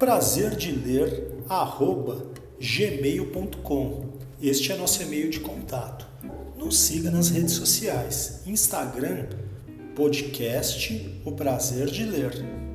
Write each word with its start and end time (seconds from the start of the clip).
Prazer 0.00 0.56
de 0.56 0.72
ler 0.72 1.44
arroba 1.46 2.24
gmail.com. 2.58 4.06
Este 4.42 4.72
é 4.72 4.76
nosso 4.76 5.02
e-mail 5.02 5.28
de 5.28 5.40
contato. 5.40 6.06
Nos 6.56 6.78
siga 6.78 7.10
nas 7.10 7.28
redes 7.28 7.52
sociais, 7.52 8.40
Instagram, 8.46 9.26
podcast 9.94 11.20
O 11.22 11.32
Prazer 11.32 11.88
de 11.88 12.06
Ler. 12.06 12.69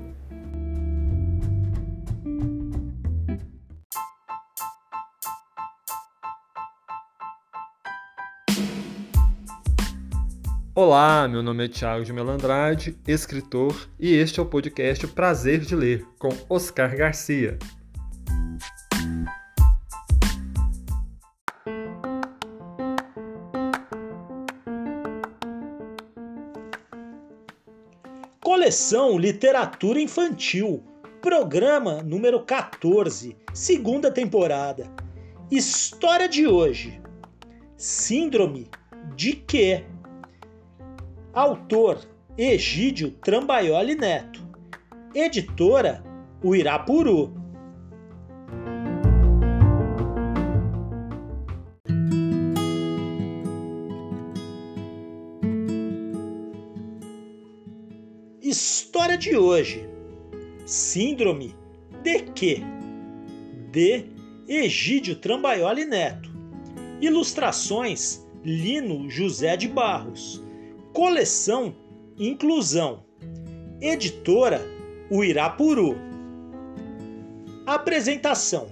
Olá, 10.77 11.25
meu 11.25 11.41
nome 11.41 11.63
é 11.63 11.67
Thiago 11.69 12.03
de 12.03 12.11
Melandrade, 12.11 12.99
escritor, 13.07 13.87
e 13.97 14.13
este 14.13 14.41
é 14.41 14.43
o 14.43 14.45
podcast 14.45 15.07
Prazer 15.07 15.61
de 15.61 15.73
Ler, 15.73 16.05
com 16.19 16.27
Oscar 16.49 16.93
Garcia. 16.97 17.57
Coleção 28.41 29.17
Literatura 29.17 30.01
Infantil, 30.01 30.83
programa 31.21 32.03
número 32.03 32.43
14, 32.43 33.37
segunda 33.53 34.11
temporada. 34.11 34.91
História 35.49 36.27
de 36.27 36.45
hoje: 36.45 37.01
Síndrome 37.77 38.69
de 39.15 39.37
quê? 39.37 39.85
Autor 41.35 41.99
Egídio 42.37 43.11
Trambaioli 43.11 43.93
Neto. 43.93 44.39
Editora 45.13 46.01
O 46.41 46.55
Irapuru. 46.55 47.33
História 58.41 59.17
de 59.17 59.35
hoje. 59.35 59.89
Síndrome 60.65 61.53
de 62.01 62.21
quê? 62.31 62.61
De 63.71 64.05
Egídio 64.47 65.17
Trambaioli 65.17 65.83
Neto. 65.83 66.29
Ilustrações 67.01 68.25
Lino 68.41 69.09
José 69.09 69.57
de 69.57 69.67
Barros. 69.67 70.44
Coleção 70.95 71.75
Inclusão. 72.17 73.03
Editora 73.81 74.61
Uirapuru. 75.11 75.97
Apresentação. 77.65 78.69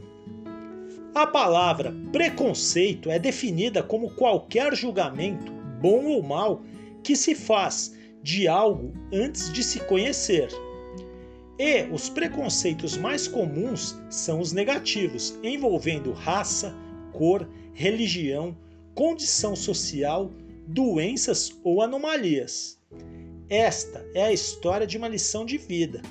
A 1.14 1.28
palavra 1.28 1.94
preconceito 2.14 3.10
é 3.10 3.20
definida 3.20 3.84
como 3.84 4.10
qualquer 4.12 4.74
julgamento, 4.74 5.52
bom 5.82 6.06
ou 6.06 6.24
mal, 6.24 6.62
que 7.04 7.14
se 7.14 7.36
faz 7.36 7.94
de 8.22 8.48
algo 8.48 8.94
antes 9.12 9.52
de 9.52 9.62
se 9.62 9.82
conhecer. 9.82 10.48
E 11.60 11.84
os 11.92 12.08
preconceitos 12.08 12.96
mais 12.96 13.28
comuns 13.28 14.00
são 14.10 14.40
os 14.40 14.54
negativos, 14.54 15.38
envolvendo 15.44 16.14
raça, 16.14 16.74
cor, 17.12 17.46
religião, 17.74 18.56
condição 18.96 19.58
social, 19.58 20.32
doenças 20.68 21.52
ou 21.64 21.82
anomalias. 21.82 22.80
Esta 23.50 24.06
é 24.14 24.24
a 24.24 24.34
história 24.34 24.88
de 24.88 24.98
uma 24.98 25.08
lição 25.08 25.46
de 25.46 25.58
vida. 25.58 26.02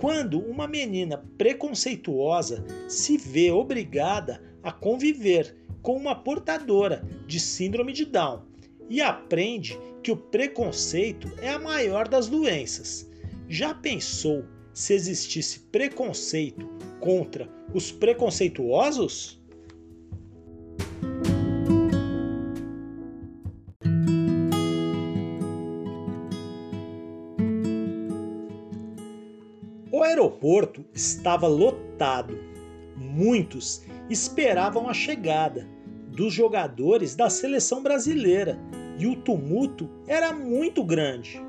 Quando 0.00 0.38
uma 0.40 0.66
menina 0.66 1.24
preconceituosa 1.36 2.64
se 2.88 3.16
vê 3.16 3.50
obrigada 3.50 4.42
a 4.62 4.72
conviver 4.72 5.56
com 5.82 5.96
uma 5.96 6.14
portadora 6.14 7.06
de 7.26 7.40
síndrome 7.40 7.92
de 7.92 8.04
Down 8.04 8.42
e 8.88 9.00
aprende 9.00 9.78
que 10.02 10.10
o 10.10 10.16
preconceito 10.16 11.30
é 11.40 11.50
a 11.50 11.58
maior 11.58 12.08
das 12.08 12.28
doenças. 12.28 13.08
Já 13.48 13.74
pensou 13.74 14.44
se 14.72 14.94
existisse 14.94 15.60
preconceito 15.72 16.68
contra 17.00 17.48
os 17.74 17.90
preconceituosos? 17.90 19.40
Aeroporto 30.38 30.84
estava 30.94 31.46
lotado. 31.46 32.38
Muitos 32.96 33.82
esperavam 34.08 34.88
a 34.88 34.94
chegada 34.94 35.68
dos 36.12 36.32
jogadores 36.32 37.14
da 37.14 37.28
seleção 37.28 37.82
brasileira 37.82 38.58
e 38.98 39.06
o 39.06 39.16
tumulto 39.16 39.88
era 40.06 40.32
muito 40.32 40.82
grande. 40.84 41.40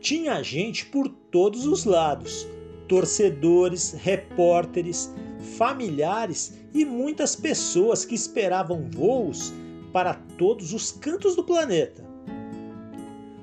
Tinha 0.00 0.42
gente 0.42 0.86
por 0.86 1.08
todos 1.30 1.66
os 1.66 1.84
lados: 1.84 2.46
torcedores, 2.88 3.92
repórteres, 3.92 5.12
familiares 5.56 6.58
e 6.74 6.84
muitas 6.84 7.34
pessoas 7.36 8.04
que 8.04 8.14
esperavam 8.14 8.88
voos 8.92 9.52
para 9.92 10.14
todos 10.14 10.72
os 10.72 10.90
cantos 10.90 11.36
do 11.36 11.44
planeta. 11.44 12.04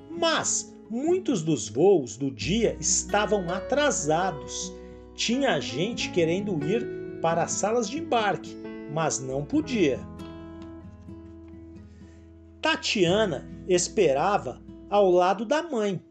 Mas 0.09 0.73
muitos 0.89 1.43
dos 1.43 1.69
voos 1.69 2.17
do 2.17 2.31
dia 2.31 2.75
estavam 2.79 3.49
atrasados. 3.49 4.73
Tinha 5.13 5.59
gente 5.59 6.09
querendo 6.11 6.57
ir 6.65 7.19
para 7.21 7.43
as 7.43 7.51
salas 7.51 7.89
de 7.89 7.99
embarque, 7.99 8.55
mas 8.91 9.19
não 9.19 9.45
podia. 9.45 9.99
Tatiana 12.61 13.47
esperava 13.67 14.61
ao 14.89 15.09
lado 15.11 15.45
da 15.45 15.61
mãe 15.61 16.01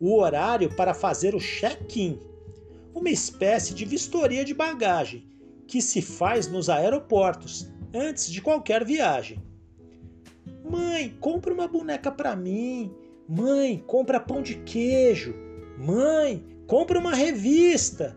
o 0.00 0.18
horário 0.18 0.74
para 0.74 0.94
fazer 0.94 1.34
o 1.34 1.38
check-in, 1.38 2.18
uma 2.94 3.10
espécie 3.10 3.74
de 3.74 3.84
vistoria 3.84 4.44
de 4.44 4.52
bagagem 4.52 5.24
que 5.68 5.80
se 5.80 6.02
faz 6.02 6.48
nos 6.48 6.68
aeroportos 6.68 7.70
antes 7.94 8.30
de 8.30 8.40
qualquer 8.40 8.84
viagem. 8.84 9.40
Mãe, 10.68 11.14
compra 11.20 11.52
uma 11.52 11.68
boneca 11.68 12.10
para 12.10 12.34
mim, 12.34 12.92
Mãe, 13.28 13.82
compra 13.86 14.20
pão 14.20 14.42
de 14.42 14.56
queijo. 14.56 15.34
Mãe, 15.78 16.44
compra 16.66 16.98
uma 16.98 17.14
revista. 17.14 18.16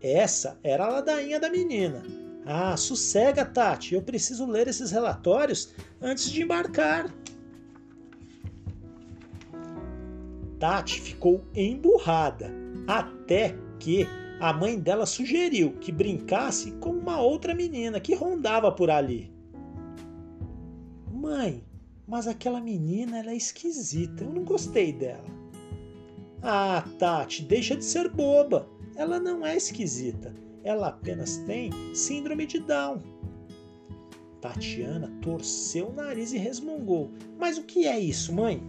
Essa 0.00 0.58
era 0.62 0.84
a 0.84 0.88
ladainha 0.88 1.40
da 1.40 1.50
menina. 1.50 2.02
Ah, 2.46 2.76
sossega, 2.76 3.44
Tati, 3.44 3.94
eu 3.94 4.02
preciso 4.02 4.46
ler 4.46 4.68
esses 4.68 4.90
relatórios 4.90 5.74
antes 6.00 6.30
de 6.30 6.42
embarcar. 6.42 7.10
Tati 10.58 11.00
ficou 11.00 11.44
emburrada, 11.54 12.50
até 12.86 13.56
que 13.78 14.06
a 14.40 14.52
mãe 14.52 14.78
dela 14.78 15.06
sugeriu 15.06 15.72
que 15.78 15.90
brincasse 15.90 16.72
com 16.72 16.90
uma 16.90 17.20
outra 17.20 17.54
menina 17.54 17.98
que 17.98 18.14
rondava 18.14 18.70
por 18.70 18.90
ali. 18.90 19.32
Mãe, 21.10 21.64
mas 22.06 22.26
aquela 22.26 22.60
menina 22.60 23.18
ela 23.18 23.30
é 23.30 23.36
esquisita, 23.36 24.24
eu 24.24 24.32
não 24.32 24.44
gostei 24.44 24.92
dela. 24.92 25.24
Ah, 26.42 26.84
Tati, 26.98 27.42
deixa 27.42 27.74
de 27.74 27.84
ser 27.84 28.10
boba. 28.10 28.68
Ela 28.96 29.18
não 29.18 29.46
é 29.46 29.56
esquisita. 29.56 30.34
Ela 30.62 30.88
apenas 30.88 31.38
tem 31.38 31.70
síndrome 31.94 32.46
de 32.46 32.60
Down. 32.60 33.00
Tatiana 34.40 35.10
torceu 35.22 35.88
o 35.88 35.92
nariz 35.94 36.32
e 36.34 36.38
resmungou. 36.38 37.10
Mas 37.38 37.56
o 37.56 37.62
que 37.62 37.86
é 37.86 37.98
isso, 37.98 38.34
mãe? 38.34 38.62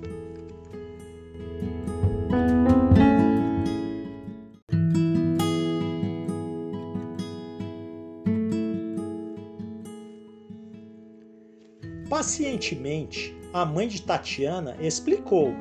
Pacientemente, 12.25 13.38
a 13.54 13.63
mãe 13.63 13.88
de 13.88 14.01
Tatiana 14.01 14.75
explicou. 14.81 15.54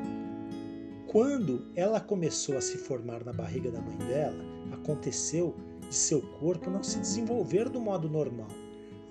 Quando 1.05 1.71
ela 1.75 1.99
começou 1.99 2.57
a 2.57 2.61
se 2.61 2.75
formar 2.75 3.23
na 3.23 3.31
barriga 3.31 3.69
da 3.69 3.79
mãe 3.79 3.95
dela, 3.97 4.43
aconteceu 4.71 5.55
de 5.87 5.93
seu 5.93 6.23
corpo 6.39 6.71
não 6.71 6.81
se 6.81 6.99
desenvolver 6.99 7.69
do 7.69 7.79
modo 7.79 8.09
normal. 8.09 8.47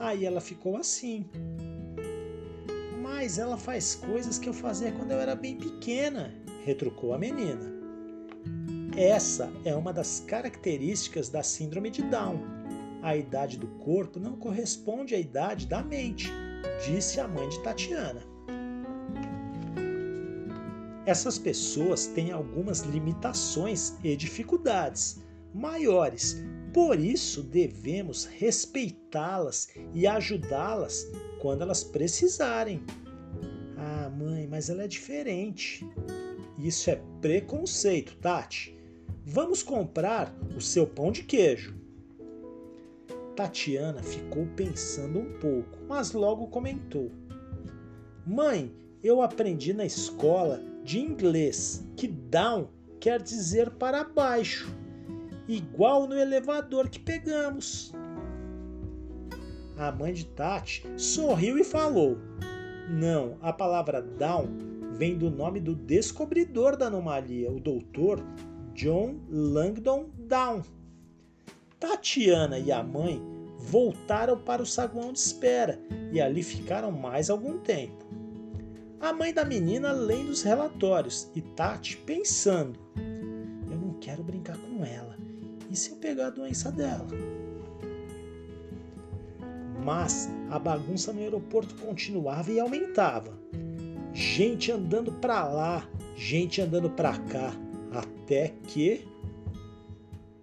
Aí 0.00 0.24
ela 0.24 0.40
ficou 0.40 0.76
assim. 0.76 1.26
Mas 3.00 3.38
ela 3.38 3.56
faz 3.56 3.94
coisas 3.94 4.36
que 4.36 4.48
eu 4.48 4.52
fazia 4.52 4.90
quando 4.90 5.12
eu 5.12 5.20
era 5.20 5.36
bem 5.36 5.56
pequena, 5.56 6.34
retrucou 6.64 7.14
a 7.14 7.18
menina. 7.18 7.72
Essa 8.96 9.48
é 9.64 9.76
uma 9.76 9.92
das 9.92 10.18
características 10.26 11.28
da 11.28 11.44
síndrome 11.44 11.88
de 11.88 12.02
Down. 12.02 12.40
A 13.00 13.16
idade 13.16 13.56
do 13.58 13.68
corpo 13.78 14.18
não 14.18 14.34
corresponde 14.34 15.14
à 15.14 15.20
idade 15.20 15.68
da 15.68 15.84
mente 15.84 16.32
disse 16.84 17.20
a 17.20 17.28
mãe 17.28 17.48
de 17.48 17.60
Tatiana. 17.62 18.22
Essas 21.06 21.38
pessoas 21.38 22.06
têm 22.06 22.32
algumas 22.32 22.80
limitações 22.80 23.94
e 24.02 24.16
dificuldades 24.16 25.20
maiores, 25.52 26.42
por 26.72 26.98
isso 26.98 27.42
devemos 27.42 28.24
respeitá-las 28.24 29.68
e 29.92 30.06
ajudá-las 30.06 31.06
quando 31.40 31.62
elas 31.62 31.84
precisarem. 31.84 32.82
Ah, 33.76 34.10
mãe, 34.10 34.48
mas 34.48 34.70
ela 34.70 34.84
é 34.84 34.88
diferente. 34.88 35.86
Isso 36.58 36.90
é 36.90 37.00
preconceito, 37.20 38.16
Tati. 38.16 38.76
Vamos 39.26 39.62
comprar 39.62 40.34
o 40.56 40.60
seu 40.60 40.86
pão 40.86 41.12
de 41.12 41.22
queijo. 41.22 41.74
Tatiana 43.34 44.02
ficou 44.02 44.46
pensando 44.54 45.18
um 45.18 45.32
pouco, 45.38 45.78
mas 45.88 46.12
logo 46.12 46.46
comentou: 46.48 47.10
Mãe, 48.26 48.72
eu 49.02 49.20
aprendi 49.20 49.72
na 49.72 49.84
escola 49.84 50.62
de 50.82 51.00
inglês 51.00 51.86
que 51.96 52.06
down 52.06 52.68
quer 53.00 53.20
dizer 53.20 53.70
para 53.70 54.04
baixo, 54.04 54.74
igual 55.48 56.06
no 56.06 56.14
elevador 56.14 56.88
que 56.88 56.98
pegamos. 56.98 57.92
A 59.76 59.90
mãe 59.90 60.12
de 60.12 60.24
Tati 60.26 60.84
sorriu 60.96 61.58
e 61.58 61.64
falou: 61.64 62.16
Não, 62.88 63.36
a 63.42 63.52
palavra 63.52 64.00
down 64.00 64.46
vem 64.92 65.18
do 65.18 65.28
nome 65.28 65.58
do 65.60 65.74
descobridor 65.74 66.76
da 66.76 66.86
anomalia, 66.86 67.50
o 67.50 67.58
doutor 67.58 68.22
John 68.74 69.16
Langdon 69.28 70.10
Down. 70.16 70.62
Tatiana 71.78 72.58
e 72.58 72.70
a 72.72 72.82
mãe 72.82 73.22
voltaram 73.58 74.38
para 74.38 74.62
o 74.62 74.66
saguão 74.66 75.12
de 75.12 75.18
espera 75.18 75.80
e 76.12 76.20
ali 76.20 76.42
ficaram 76.42 76.90
mais 76.92 77.30
algum 77.30 77.58
tempo. 77.58 78.04
A 79.00 79.12
mãe 79.12 79.34
da 79.34 79.44
menina 79.44 79.92
lendo 79.92 80.30
os 80.30 80.42
relatórios 80.42 81.30
e 81.34 81.42
Tati 81.42 81.96
pensando: 81.98 82.78
Eu 83.70 83.76
não 83.76 83.94
quero 84.00 84.22
brincar 84.22 84.56
com 84.56 84.84
ela. 84.84 85.16
E 85.70 85.76
se 85.76 85.90
eu 85.90 85.96
pegar 85.96 86.28
a 86.28 86.30
doença 86.30 86.70
dela? 86.70 87.06
Mas 89.84 90.30
a 90.50 90.58
bagunça 90.58 91.12
no 91.12 91.20
aeroporto 91.20 91.74
continuava 91.74 92.50
e 92.50 92.58
aumentava. 92.58 93.38
Gente 94.14 94.72
andando 94.72 95.12
para 95.12 95.46
lá, 95.48 95.88
gente 96.16 96.62
andando 96.62 96.88
para 96.88 97.18
cá, 97.18 97.52
até 97.92 98.54
que 98.68 99.06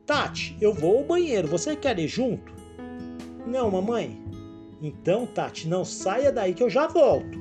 Tati, 0.06 0.58
eu 0.60 0.74
vou 0.74 0.98
ao 0.98 1.04
banheiro, 1.04 1.48
você 1.48 1.76
quer 1.76 1.98
ir 2.00 2.08
junto? 2.08 2.52
Não, 3.46 3.70
mamãe. 3.70 4.20
Então, 4.82 5.28
Tati, 5.28 5.68
não 5.68 5.86
saia 5.86 6.32
daí 6.32 6.54
que 6.54 6.64
eu 6.64 6.70
já 6.70 6.88
volto. 6.88 7.40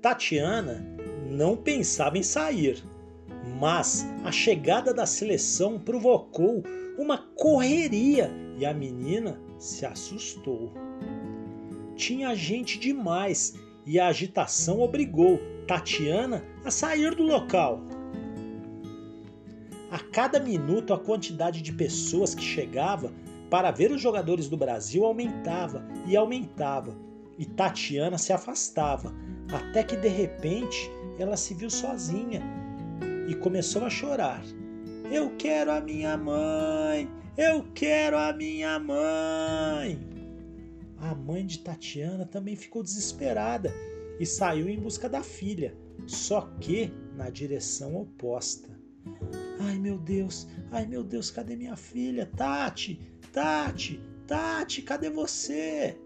Tatiana 0.00 0.86
não 1.28 1.56
pensava 1.56 2.16
em 2.16 2.22
sair, 2.22 2.82
mas 3.60 4.06
a 4.24 4.32
chegada 4.32 4.94
da 4.94 5.06
seleção 5.06 5.78
provocou 5.78 6.62
uma 6.98 7.18
correria 7.36 8.30
e 8.56 8.64
a 8.64 8.72
menina 8.72 9.40
se 9.58 9.84
assustou 9.84 10.72
tinha 12.00 12.34
gente 12.34 12.78
demais 12.78 13.54
e 13.84 14.00
a 14.00 14.08
agitação 14.08 14.80
obrigou 14.80 15.38
Tatiana 15.66 16.42
a 16.64 16.70
sair 16.70 17.14
do 17.14 17.22
local. 17.22 17.82
A 19.90 19.98
cada 19.98 20.40
minuto, 20.40 20.94
a 20.94 20.98
quantidade 20.98 21.60
de 21.60 21.72
pessoas 21.72 22.34
que 22.34 22.42
chegava 22.42 23.12
para 23.50 23.70
ver 23.70 23.90
os 23.90 24.00
jogadores 24.00 24.48
do 24.48 24.56
Brasil 24.56 25.04
aumentava 25.04 25.84
e 26.06 26.16
aumentava, 26.16 26.96
e 27.38 27.44
Tatiana 27.44 28.16
se 28.16 28.32
afastava, 28.32 29.12
até 29.52 29.82
que 29.82 29.96
de 29.96 30.08
repente 30.08 30.90
ela 31.18 31.36
se 31.36 31.52
viu 31.52 31.68
sozinha 31.68 32.42
e 33.28 33.34
começou 33.34 33.84
a 33.84 33.90
chorar. 33.90 34.42
Eu 35.10 35.34
quero 35.36 35.70
a 35.70 35.80
minha 35.80 36.16
mãe! 36.16 37.10
Eu 37.36 37.66
quero 37.74 38.16
a 38.16 38.32
minha 38.32 38.78
mãe! 38.78 40.09
A 41.00 41.14
mãe 41.14 41.46
de 41.46 41.60
Tatiana 41.60 42.26
também 42.26 42.54
ficou 42.54 42.82
desesperada 42.82 43.72
e 44.18 44.26
saiu 44.26 44.68
em 44.68 44.78
busca 44.78 45.08
da 45.08 45.22
filha, 45.22 45.74
só 46.06 46.42
que 46.60 46.92
na 47.16 47.30
direção 47.30 47.96
oposta. 47.96 48.68
Ai 49.60 49.78
meu 49.78 49.98
Deus, 49.98 50.46
ai 50.70 50.86
meu 50.86 51.02
Deus, 51.02 51.30
cadê 51.30 51.56
minha 51.56 51.76
filha? 51.76 52.26
Tati, 52.36 53.00
Tati, 53.32 53.98
Tati, 54.26 54.82
cadê 54.82 55.08
você? 55.08 55.98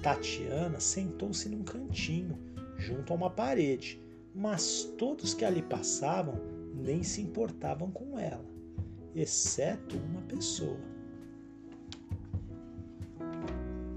Tatiana 0.00 0.78
sentou-se 0.78 1.48
num 1.48 1.64
cantinho, 1.64 2.38
junto 2.76 3.12
a 3.12 3.16
uma 3.16 3.30
parede, 3.30 4.00
mas 4.34 4.84
todos 4.96 5.34
que 5.34 5.44
ali 5.44 5.62
passavam 5.62 6.40
nem 6.74 7.02
se 7.02 7.20
importavam 7.20 7.90
com 7.90 8.18
ela, 8.18 8.44
exceto 9.14 9.96
uma 9.96 10.22
pessoa. 10.22 10.91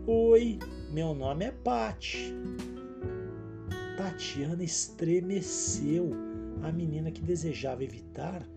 Oi, 0.08 0.60
meu 0.92 1.16
nome 1.16 1.46
é 1.46 1.52
Pati. 1.52 2.32
Tatiana 3.98 4.64
estremeceu. 4.64 6.12
A 6.62 6.72
menina 6.72 7.10
que 7.10 7.24
desejava 7.24 7.84
evitar 7.84 8.48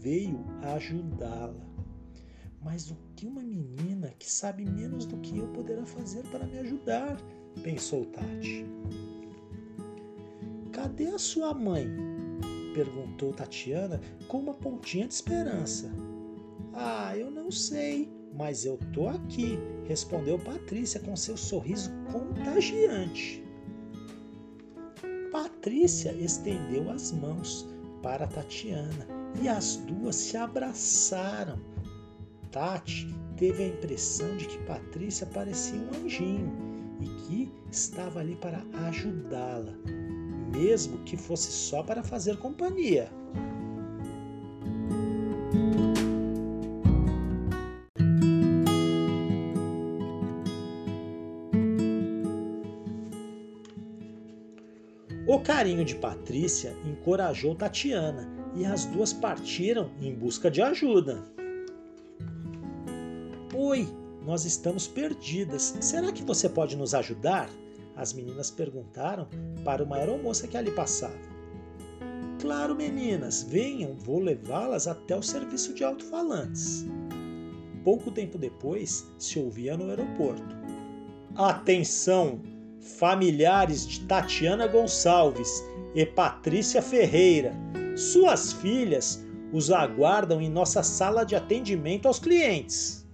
veio 0.00 0.44
ajudá-la. 0.62 1.64
Mas 2.60 2.90
o 2.90 2.96
que 3.14 3.24
uma 3.24 3.40
menina 3.40 4.12
que 4.18 4.28
sabe 4.28 4.64
menos 4.64 5.06
do 5.06 5.18
que 5.18 5.38
eu 5.38 5.46
poderá 5.52 5.86
fazer 5.86 6.24
para 6.24 6.44
me 6.44 6.58
ajudar? 6.58 7.16
pensou 7.62 8.04
Tati. 8.06 8.66
Cadê 10.72 11.06
a 11.06 11.18
sua 11.18 11.54
mãe? 11.54 11.86
perguntou 12.74 13.32
Tatiana 13.32 14.00
com 14.26 14.40
uma 14.40 14.54
pontinha 14.54 15.06
de 15.06 15.14
esperança. 15.14 15.88
Ah, 16.74 17.16
eu 17.16 17.30
não 17.30 17.48
sei, 17.48 18.10
mas 18.36 18.64
eu 18.64 18.78
tô 18.92 19.08
aqui, 19.08 19.58
respondeu 19.86 20.38
Patrícia 20.38 21.00
com 21.00 21.16
seu 21.16 21.36
sorriso 21.36 21.90
contagiante. 22.12 23.42
Patrícia 25.32 26.12
estendeu 26.12 26.90
as 26.90 27.12
mãos 27.12 27.66
para 28.02 28.26
Tatiana 28.26 29.06
e 29.40 29.48
as 29.48 29.76
duas 29.76 30.16
se 30.16 30.36
abraçaram. 30.36 31.58
Tati 32.50 33.06
teve 33.36 33.64
a 33.64 33.68
impressão 33.68 34.36
de 34.36 34.46
que 34.46 34.58
Patrícia 34.64 35.26
parecia 35.26 35.78
um 35.78 36.04
anjinho 36.04 36.52
e 37.00 37.06
que 37.06 37.52
estava 37.70 38.20
ali 38.20 38.36
para 38.36 38.62
ajudá-la, 38.86 39.74
mesmo 40.52 40.98
que 40.98 41.16
fosse 41.16 41.50
só 41.50 41.82
para 41.82 42.02
fazer 42.02 42.38
companhia. 42.38 43.10
Carinho 55.56 55.86
de 55.86 55.94
Patrícia 55.94 56.76
encorajou 56.84 57.54
Tatiana 57.54 58.28
e 58.54 58.66
as 58.66 58.84
duas 58.84 59.14
partiram 59.14 59.90
em 60.02 60.14
busca 60.14 60.50
de 60.50 60.60
ajuda. 60.60 61.24
Oi, 63.54 63.88
nós 64.26 64.44
estamos 64.44 64.86
perdidas. 64.86 65.74
Será 65.80 66.12
que 66.12 66.22
você 66.22 66.46
pode 66.46 66.76
nos 66.76 66.92
ajudar? 66.92 67.48
As 67.96 68.12
meninas 68.12 68.50
perguntaram 68.50 69.28
para 69.64 69.82
uma 69.82 69.96
aeromoça 69.96 70.46
que 70.46 70.58
ali 70.58 70.70
passava. 70.72 71.16
Claro, 72.38 72.74
meninas, 72.74 73.42
venham, 73.42 73.94
vou 73.94 74.20
levá-las 74.20 74.86
até 74.86 75.16
o 75.16 75.22
serviço 75.22 75.72
de 75.72 75.82
alto-falantes. 75.82 76.86
Pouco 77.82 78.10
tempo 78.10 78.36
depois, 78.36 79.10
se 79.18 79.38
ouvia 79.38 79.74
no 79.74 79.88
aeroporto. 79.88 80.54
Atenção! 81.34 82.55
Familiares 82.86 83.86
de 83.86 84.00
Tatiana 84.06 84.68
Gonçalves 84.68 85.64
e 85.94 86.06
Patrícia 86.06 86.80
Ferreira, 86.80 87.52
suas 87.96 88.52
filhas 88.52 89.24
os 89.52 89.70
aguardam 89.70 90.40
em 90.40 90.48
nossa 90.48 90.82
sala 90.82 91.24
de 91.24 91.34
atendimento 91.34 92.06
aos 92.06 92.18
clientes. 92.18 93.06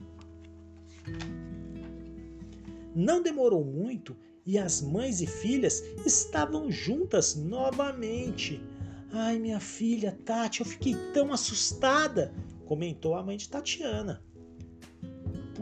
Não 2.94 3.22
demorou 3.22 3.64
muito 3.64 4.14
e 4.44 4.58
as 4.58 4.82
mães 4.82 5.20
e 5.20 5.26
filhas 5.26 5.82
estavam 6.04 6.70
juntas 6.70 7.34
novamente. 7.34 8.62
Ai, 9.10 9.38
minha 9.38 9.60
filha, 9.60 10.18
Tati, 10.24 10.60
eu 10.60 10.66
fiquei 10.66 10.94
tão 11.14 11.32
assustada, 11.32 12.32
comentou 12.66 13.14
a 13.14 13.22
mãe 13.22 13.36
de 13.36 13.48
Tatiana. 13.48 14.22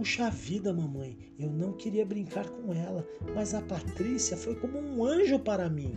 Puxa 0.00 0.30
vida, 0.30 0.72
mamãe, 0.72 1.14
eu 1.38 1.50
não 1.50 1.74
queria 1.74 2.06
brincar 2.06 2.48
com 2.48 2.72
ela, 2.72 3.06
mas 3.34 3.52
a 3.52 3.60
Patrícia 3.60 4.34
foi 4.34 4.54
como 4.54 4.78
um 4.78 5.04
anjo 5.04 5.38
para 5.38 5.68
mim. 5.68 5.92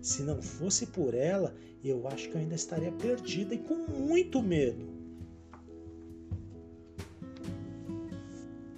Se 0.00 0.22
não 0.22 0.40
fosse 0.40 0.86
por 0.86 1.12
ela, 1.12 1.52
eu 1.82 2.06
acho 2.06 2.28
que 2.28 2.36
eu 2.36 2.40
ainda 2.40 2.54
estaria 2.54 2.92
perdida 2.92 3.56
e 3.56 3.58
com 3.58 3.74
muito 3.74 4.40
medo. 4.40 4.86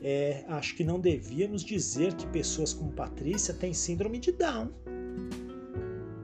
É, 0.00 0.46
acho 0.48 0.74
que 0.74 0.82
não 0.82 0.98
devíamos 0.98 1.62
dizer 1.62 2.14
que 2.14 2.26
pessoas 2.28 2.72
como 2.72 2.90
Patrícia 2.90 3.52
têm 3.52 3.74
síndrome 3.74 4.18
de 4.18 4.32
Down. 4.32 4.70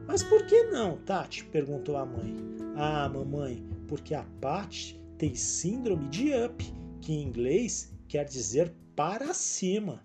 Mas 0.07 0.23
por 0.23 0.47
que 0.47 0.63
não, 0.63 0.97
Tati? 0.97 1.45
perguntou 1.45 1.95
a 1.99 2.07
mãe. 2.07 2.35
Ah, 2.75 3.07
mamãe, 3.07 3.63
porque 3.87 4.15
a 4.15 4.25
Pat 4.41 4.95
tem 5.19 5.35
síndrome 5.35 6.09
de 6.09 6.33
Up, 6.33 6.65
que 7.03 7.13
em 7.13 7.23
inglês 7.23 7.95
quer 8.09 8.25
dizer 8.25 8.73
para 8.95 9.35
cima. 9.35 10.05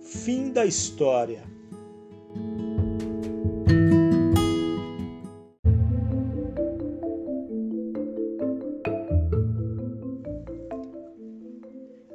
Fim 0.00 0.52
da 0.52 0.64
história. 0.64 1.42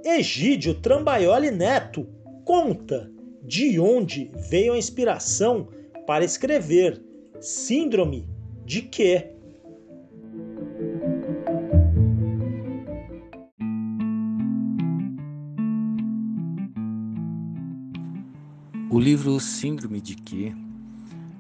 Egídio 0.04 0.74
Trambaioli 0.74 1.52
Neto 1.52 2.08
conta 2.44 3.12
de 3.44 3.80
onde 3.80 4.32
veio 4.50 4.74
a 4.74 4.78
inspiração 4.78 5.68
para 6.06 6.26
escrever 6.26 7.02
Síndrome 7.40 8.28
de 8.66 8.82
quê? 8.82 9.37
Livro 19.28 19.42
Síndrome 19.42 20.00
de 20.00 20.16
quê 20.16 20.56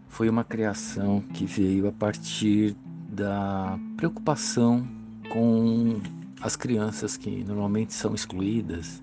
foi 0.10 0.28
uma 0.28 0.44
criação 0.44 1.22
que 1.34 1.46
veio 1.46 1.88
a 1.88 1.92
partir 1.92 2.76
da 3.10 3.80
preocupação 3.96 4.86
com 5.30 6.02
as 6.42 6.58
crianças 6.58 7.16
que 7.16 7.46
normalmente 7.46 7.94
são 7.94 8.14
excluídas 8.14 9.02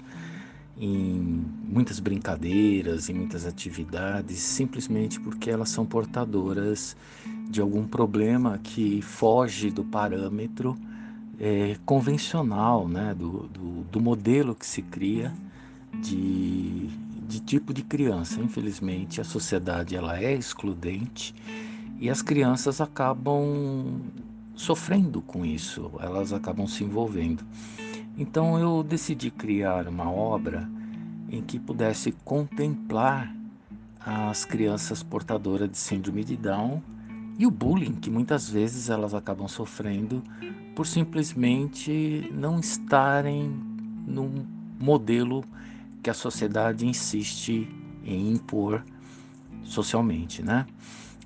em 0.77 1.47
muitas 1.67 1.99
brincadeiras, 1.99 3.09
em 3.09 3.15
muitas 3.15 3.47
atividades, 3.47 4.39
simplesmente 4.39 5.19
porque 5.19 5.49
elas 5.51 5.71
são 5.71 5.87
portadoras 5.87 6.95
de 7.49 7.63
algum 7.63 7.87
problema 7.87 8.59
que 8.63 9.01
foge 9.01 9.71
do 9.71 9.83
parâmetro 9.83 10.77
é, 11.41 11.77
convencional, 11.87 12.87
né, 12.87 13.15
do, 13.15 13.49
do, 13.49 13.85
do, 13.85 14.01
modelo 14.01 14.55
que 14.55 14.67
se 14.67 14.83
cria 14.83 15.33
de, 16.03 16.91
de 17.27 17.41
tipo 17.41 17.73
de 17.73 17.83
criança. 17.83 18.41
Infelizmente, 18.41 19.21
a 19.21 19.25
sociedade 19.25 19.97
ela 19.97 20.19
é 20.19 20.33
excludente 20.35 21.35
e 21.99 22.11
as 22.11 22.23
crianças 22.23 22.81
acabam 22.81 24.01
sofrendo 24.55 25.21
com 25.21 25.45
isso, 25.45 25.91
elas 26.01 26.33
acabam 26.33 26.67
se 26.67 26.85
envolvendo. 26.85 27.45
Então 28.17 28.59
eu 28.59 28.83
decidi 28.83 29.31
criar 29.31 29.89
uma 29.89 30.11
obra 30.11 30.69
em 31.29 31.43
que 31.43 31.59
pudesse 31.59 32.13
contemplar 32.25 33.35
as 33.99 34.45
crianças 34.45 35.03
portadoras 35.03 35.71
de 35.71 35.79
síndrome 35.79 36.23
de 36.25 36.37
Down 36.37 36.83
e 37.39 37.47
o 37.47 37.51
bullying 37.51 37.95
que 37.95 38.11
muitas 38.11 38.49
vezes 38.49 38.89
elas 38.91 39.15
acabam 39.15 39.49
sofrendo 39.49 40.23
por 40.77 40.87
simplesmente 40.87 42.31
não 42.33 42.61
estarem 42.61 43.51
num 44.07 44.47
modelo 44.79 45.43
que 46.05 46.11
a 46.11 46.15
sociedade 46.15 46.87
insiste 46.87 47.67
em 48.05 48.31
impor 48.33 48.85
socialmente, 49.65 50.43
né? 50.43 50.67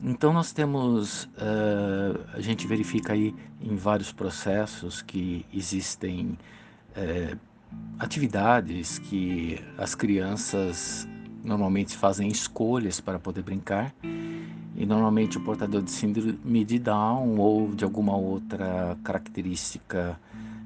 Então 0.00 0.32
nós 0.32 0.52
temos, 0.52 1.24
uh, 1.24 2.24
a 2.32 2.40
gente 2.40 2.64
verifica 2.68 3.12
aí 3.12 3.34
em 3.60 3.74
vários 3.74 4.12
processos 4.12 5.02
que 5.02 5.44
existem 5.52 6.38
uh, 6.96 7.36
atividades 7.98 9.00
que 9.00 9.60
as 9.76 9.96
crianças 9.96 11.08
normalmente 11.42 11.96
fazem 11.96 12.28
escolhas 12.28 13.00
para 13.00 13.18
poder 13.18 13.42
brincar 13.42 13.92
e 14.76 14.86
normalmente 14.86 15.38
o 15.38 15.40
portador 15.40 15.82
de 15.82 15.90
síndrome 15.90 16.64
de 16.64 16.78
Down 16.78 17.36
ou 17.36 17.74
de 17.74 17.82
alguma 17.82 18.16
outra 18.16 18.96
característica 19.02 20.16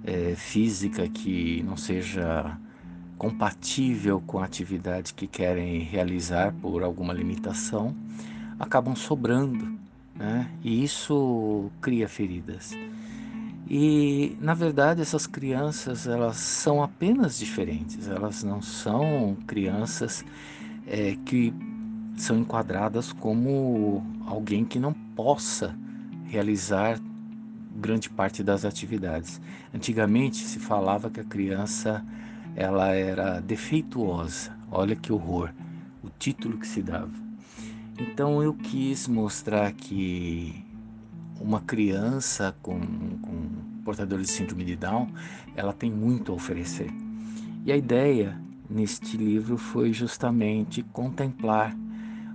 uh, 0.04 0.37
física 0.37 1.09
que 1.09 1.62
não 1.62 1.78
seja 1.78 2.59
compatível 3.23 4.21
com 4.26 4.41
a 4.41 4.45
atividade 4.45 5.14
que 5.14 5.29
querem 5.29 5.79
realizar 5.79 6.52
por 6.61 6.83
alguma 6.83 7.12
limitação 7.12 7.95
acabam 8.59 8.97
sobrando, 8.97 9.79
né? 10.12 10.50
e 10.61 10.83
isso 10.83 11.71
cria 11.81 12.09
feridas. 12.09 12.73
E 13.71 14.37
na 14.41 14.55
verdade 14.55 15.00
essas 15.00 15.25
crianças 15.25 16.09
elas 16.09 16.37
são 16.37 16.83
apenas 16.83 17.38
diferentes, 17.38 18.09
elas 18.09 18.43
não 18.43 18.61
são 18.61 19.37
crianças 19.47 20.25
é, 20.85 21.17
que 21.25 21.55
são 22.17 22.41
enquadradas 22.41 23.12
como 23.12 24.05
alguém 24.26 24.64
que 24.64 24.81
não 24.81 24.93
possa 24.93 25.79
realizar 26.25 26.99
grande 27.76 28.11
parte 28.11 28.43
das 28.43 28.64
atividades. 28.64 29.41
Antigamente 29.73 30.38
se 30.38 30.59
falava 30.59 31.09
que 31.09 31.21
a 31.21 31.25
criança 31.25 32.05
ela 32.56 32.88
era 32.88 33.40
defeituosa. 33.40 34.56
Olha 34.71 34.97
que 34.97 35.12
horror, 35.12 35.50
o 36.02 36.09
título 36.18 36.59
que 36.59 36.66
se 36.66 36.82
dava. 36.82 37.12
Então 37.99 38.42
eu 38.42 38.54
quis 38.54 39.06
mostrar 39.06 39.73
que 39.73 40.64
uma 41.40 41.61
criança 41.61 42.54
com, 42.62 42.80
com 42.80 43.62
portador 43.85 44.21
de 44.21 44.28
síndrome 44.28 44.64
de 44.64 44.76
Down, 44.76 45.09
ela 45.56 45.73
tem 45.73 45.90
muito 45.90 46.32
a 46.32 46.35
oferecer. 46.35 46.90
E 47.64 47.73
a 47.73 47.76
ideia 47.76 48.40
neste 48.68 49.16
livro 49.16 49.56
foi 49.56 49.92
justamente 49.92 50.82
contemplar 50.82 51.76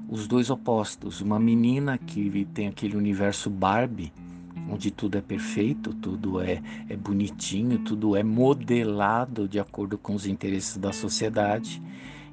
os 0.07 0.27
dois 0.27 0.50
opostos. 0.50 1.21
Uma 1.21 1.39
menina 1.39 1.97
que 1.97 2.45
tem 2.53 2.67
aquele 2.67 2.95
universo 2.95 3.50
Barbie, 3.50 4.13
onde 4.69 4.91
tudo 4.91 5.17
é 5.17 5.21
perfeito, 5.21 5.93
tudo 5.93 6.41
é, 6.41 6.61
é 6.89 6.95
bonitinho, 6.95 7.79
tudo 7.79 8.15
é 8.15 8.23
modelado 8.23 9.47
de 9.47 9.59
acordo 9.59 9.97
com 9.97 10.13
os 10.15 10.25
interesses 10.25 10.77
da 10.77 10.91
sociedade, 10.91 11.81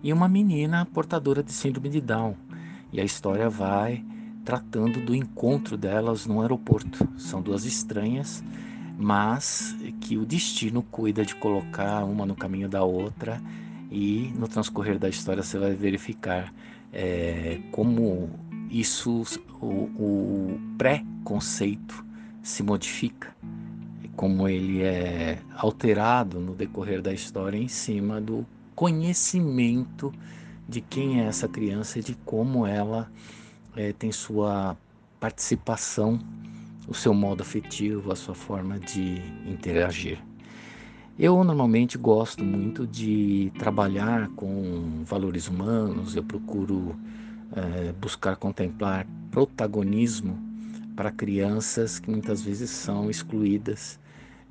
e 0.02 0.12
uma 0.12 0.28
menina 0.28 0.84
portadora 0.86 1.42
de 1.42 1.52
síndrome 1.52 1.88
de 1.88 2.00
Down, 2.00 2.34
e 2.92 3.00
a 3.00 3.04
história 3.04 3.48
vai 3.48 4.04
tratando 4.44 5.00
do 5.00 5.14
encontro 5.14 5.76
delas 5.76 6.26
no 6.26 6.42
aeroporto. 6.42 7.08
São 7.16 7.40
duas 7.40 7.64
estranhas, 7.64 8.44
mas 8.98 9.74
que 10.00 10.16
o 10.18 10.26
destino 10.26 10.82
cuida 10.82 11.24
de 11.24 11.34
colocar 11.34 12.04
uma 12.04 12.26
no 12.26 12.36
caminho 12.36 12.68
da 12.68 12.84
outra 12.84 13.40
e 13.90 14.32
no 14.38 14.46
transcorrer 14.46 14.98
da 14.98 15.08
história 15.08 15.42
você 15.42 15.58
vai 15.58 15.74
verificar 15.74 16.52
é, 16.92 17.60
como 17.72 18.30
isso, 18.70 19.22
o, 19.60 19.66
o 19.66 20.60
pré-conceito 20.76 22.03
se 22.44 22.62
modifica, 22.62 23.34
como 24.14 24.46
ele 24.46 24.82
é 24.82 25.40
alterado 25.56 26.38
no 26.38 26.54
decorrer 26.54 27.00
da 27.00 27.12
história 27.12 27.56
em 27.56 27.68
cima 27.68 28.20
do 28.20 28.46
conhecimento 28.74 30.12
de 30.68 30.82
quem 30.82 31.22
é 31.22 31.24
essa 31.24 31.48
criança 31.48 31.98
e 31.98 32.02
de 32.02 32.14
como 32.16 32.66
ela 32.66 33.10
é, 33.74 33.92
tem 33.94 34.12
sua 34.12 34.76
participação, 35.18 36.20
o 36.86 36.92
seu 36.92 37.14
modo 37.14 37.42
afetivo, 37.42 38.12
a 38.12 38.16
sua 38.16 38.34
forma 38.34 38.78
de 38.78 39.22
interagir. 39.46 40.18
Eu 41.18 41.42
normalmente 41.44 41.96
gosto 41.96 42.44
muito 42.44 42.86
de 42.86 43.50
trabalhar 43.58 44.28
com 44.36 45.02
valores 45.04 45.48
humanos, 45.48 46.14
eu 46.14 46.22
procuro 46.22 46.94
é, 47.56 47.92
buscar 47.92 48.36
contemplar 48.36 49.06
protagonismo 49.30 50.53
para 50.96 51.10
crianças 51.10 51.98
que 51.98 52.10
muitas 52.10 52.42
vezes 52.42 52.70
são 52.70 53.10
excluídas. 53.10 53.98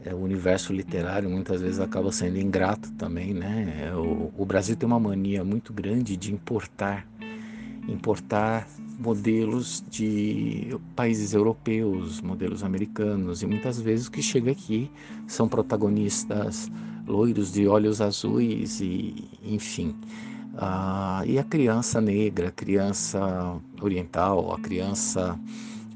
É, 0.06 0.14
o 0.14 0.18
universo 0.18 0.74
literário 0.74 1.30
muitas 1.30 1.62
vezes 1.62 1.80
acaba 1.80 2.12
sendo 2.12 2.38
ingrato 2.38 2.92
também, 2.94 3.34
né? 3.34 3.92
O, 3.96 4.34
o 4.38 4.46
Brasil 4.46 4.76
tem 4.76 4.86
uma 4.86 5.00
mania 5.00 5.44
muito 5.44 5.72
grande 5.72 6.18
de 6.18 6.34
importar, 6.34 7.08
importar 7.88 8.68
modelos 9.00 9.84
de 9.90 10.78
países 10.96 11.34
europeus, 11.34 12.22
modelos 12.22 12.64
americanos, 12.64 13.42
e 13.42 13.48
muitas 13.48 13.80
vezes 13.80 14.08
o 14.08 14.12
que 14.12 14.22
chega 14.22 14.52
aqui 14.52 14.92
são 15.28 15.48
protagonistas 15.48 16.70
loiros 17.08 17.52
de 17.52 17.68
olhos 17.68 18.02
azuis 18.02 18.82
e 18.82 19.30
enfim. 19.44 19.96
Ah, 20.56 21.24
e 21.26 21.40
a 21.40 21.44
criança 21.44 22.00
negra, 22.00 22.50
a 22.50 22.52
criança 22.52 23.60
oriental, 23.82 24.54
a 24.54 24.60
criança 24.60 25.40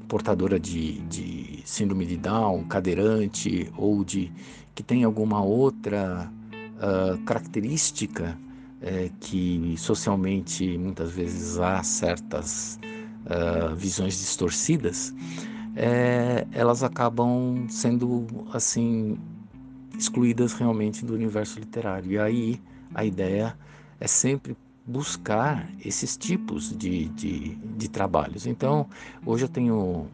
portadora 0.08 0.58
de, 0.58 1.00
de 1.02 1.60
síndrome 1.64 2.06
de 2.06 2.16
Down, 2.16 2.64
cadeirante 2.64 3.70
ou 3.76 4.02
de 4.02 4.32
que 4.74 4.82
tem 4.82 5.04
alguma 5.04 5.42
outra 5.42 6.32
uh, 6.76 7.18
característica 7.24 8.38
é, 8.80 9.10
que 9.20 9.74
socialmente 9.76 10.78
muitas 10.78 11.10
vezes 11.10 11.58
há 11.58 11.82
certas 11.82 12.78
uh, 13.26 13.74
visões 13.74 14.18
distorcidas, 14.18 15.14
é, 15.76 16.46
elas 16.52 16.82
acabam 16.82 17.66
sendo 17.68 18.26
assim 18.52 19.18
excluídas 19.96 20.52
realmente 20.52 21.04
do 21.04 21.14
universo 21.14 21.58
literário. 21.58 22.12
E 22.12 22.18
aí 22.18 22.62
a 22.94 23.04
ideia 23.04 23.56
é 24.00 24.06
sempre 24.06 24.56
buscar 24.88 25.70
esses 25.84 26.16
tipos 26.16 26.74
de, 26.74 27.08
de, 27.10 27.54
de 27.54 27.88
trabalhos. 27.90 28.46
Então, 28.46 28.86
hoje 29.24 29.44
eu 29.44 29.48
tenho 29.48 30.06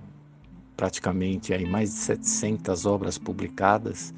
praticamente 0.76 1.54
aí 1.54 1.64
mais 1.64 1.90
de 1.90 1.96
700 1.96 2.84
obras 2.84 3.16
publicadas 3.16 4.12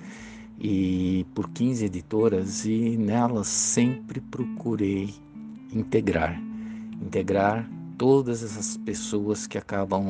e 0.59 1.27
por 1.35 1.51
15 1.51 1.85
editoras 1.85 2.65
e 2.65 2.97
nelas 2.97 3.49
sempre 3.49 4.19
procurei 4.19 5.15
integrar, 5.71 6.41
integrar 7.03 7.69
todas 7.99 8.43
essas 8.43 8.79
pessoas 8.79 9.47
que 9.47 9.59
acabam 9.59 10.07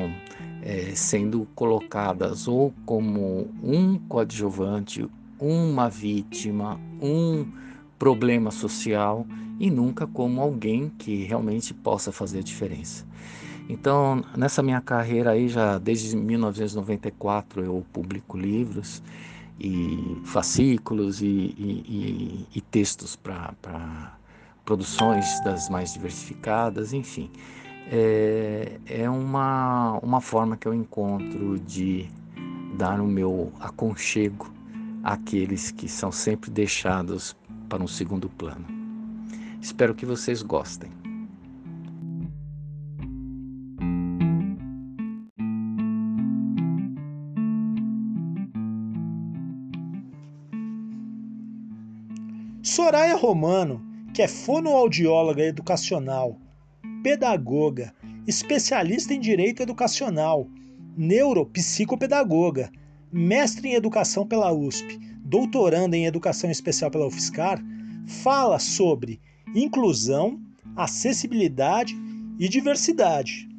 é, 0.61 0.95
sendo 0.95 1.45
colocadas 1.55 2.47
ou 2.47 2.73
como 2.85 3.49
um 3.61 3.97
coadjuvante, 4.07 5.05
uma 5.37 5.89
vítima, 5.89 6.79
um 7.01 7.45
problema 7.97 8.51
social 8.51 9.25
e 9.59 9.69
nunca 9.69 10.05
como 10.05 10.41
alguém 10.41 10.89
que 10.97 11.23
realmente 11.23 11.73
possa 11.73 12.11
fazer 12.11 12.39
a 12.39 12.43
diferença. 12.43 13.05
Então, 13.69 14.23
nessa 14.35 14.63
minha 14.63 14.79
carreira 14.79 15.31
aí, 15.31 15.47
já 15.49 15.77
desde 15.77 16.15
1994 16.15 17.63
eu 17.63 17.85
publico 17.91 18.37
livros 18.37 19.03
e 19.59 20.17
fascículos 20.23 21.21
e, 21.21 21.25
e, 21.25 21.83
e, 21.87 22.47
e 22.55 22.61
textos 22.61 23.15
para 23.15 24.15
produções 24.63 25.25
das 25.43 25.69
mais 25.69 25.93
diversificadas, 25.93 26.93
enfim 26.93 27.29
é, 27.89 28.79
é 28.85 29.09
uma, 29.09 29.97
uma 30.03 30.21
forma 30.21 30.57
que 30.57 30.67
eu 30.67 30.73
encontro 30.73 31.57
de 31.59 32.09
dar 32.77 32.99
o 32.99 33.07
meu 33.07 33.51
aconchego 33.59 34.51
àqueles 35.03 35.71
que 35.71 35.87
são 35.87 36.11
sempre 36.11 36.51
deixados 36.51 37.35
para 37.67 37.83
um 37.83 37.87
segundo 37.87 38.29
plano. 38.29 38.65
Espero 39.61 39.93
que 39.93 40.05
vocês 40.05 40.41
gostem. 40.41 40.91
Soraya 52.61 53.15
Romano, 53.15 53.81
que 54.13 54.21
é 54.21 54.27
fonoaudióloga 54.27 55.43
educacional 55.43 56.39
pedagoga, 57.07 57.93
especialista 58.27 59.13
em 59.13 59.19
direito 59.19 59.61
educacional, 59.63 60.49
neuropsicopedagoga, 60.97 62.69
mestre 63.11 63.69
em 63.69 63.75
educação 63.75 64.27
pela 64.27 64.51
USP, 64.51 64.99
doutoranda 65.27 65.97
em 65.97 66.05
educação 66.05 66.49
especial 66.49 66.89
pela 66.89 67.05
UFSCar, 67.05 67.61
fala 68.23 68.57
sobre 68.59 69.19
inclusão, 69.53 70.39
acessibilidade 70.73 71.93
e 72.39 72.47
diversidade. 72.47 73.49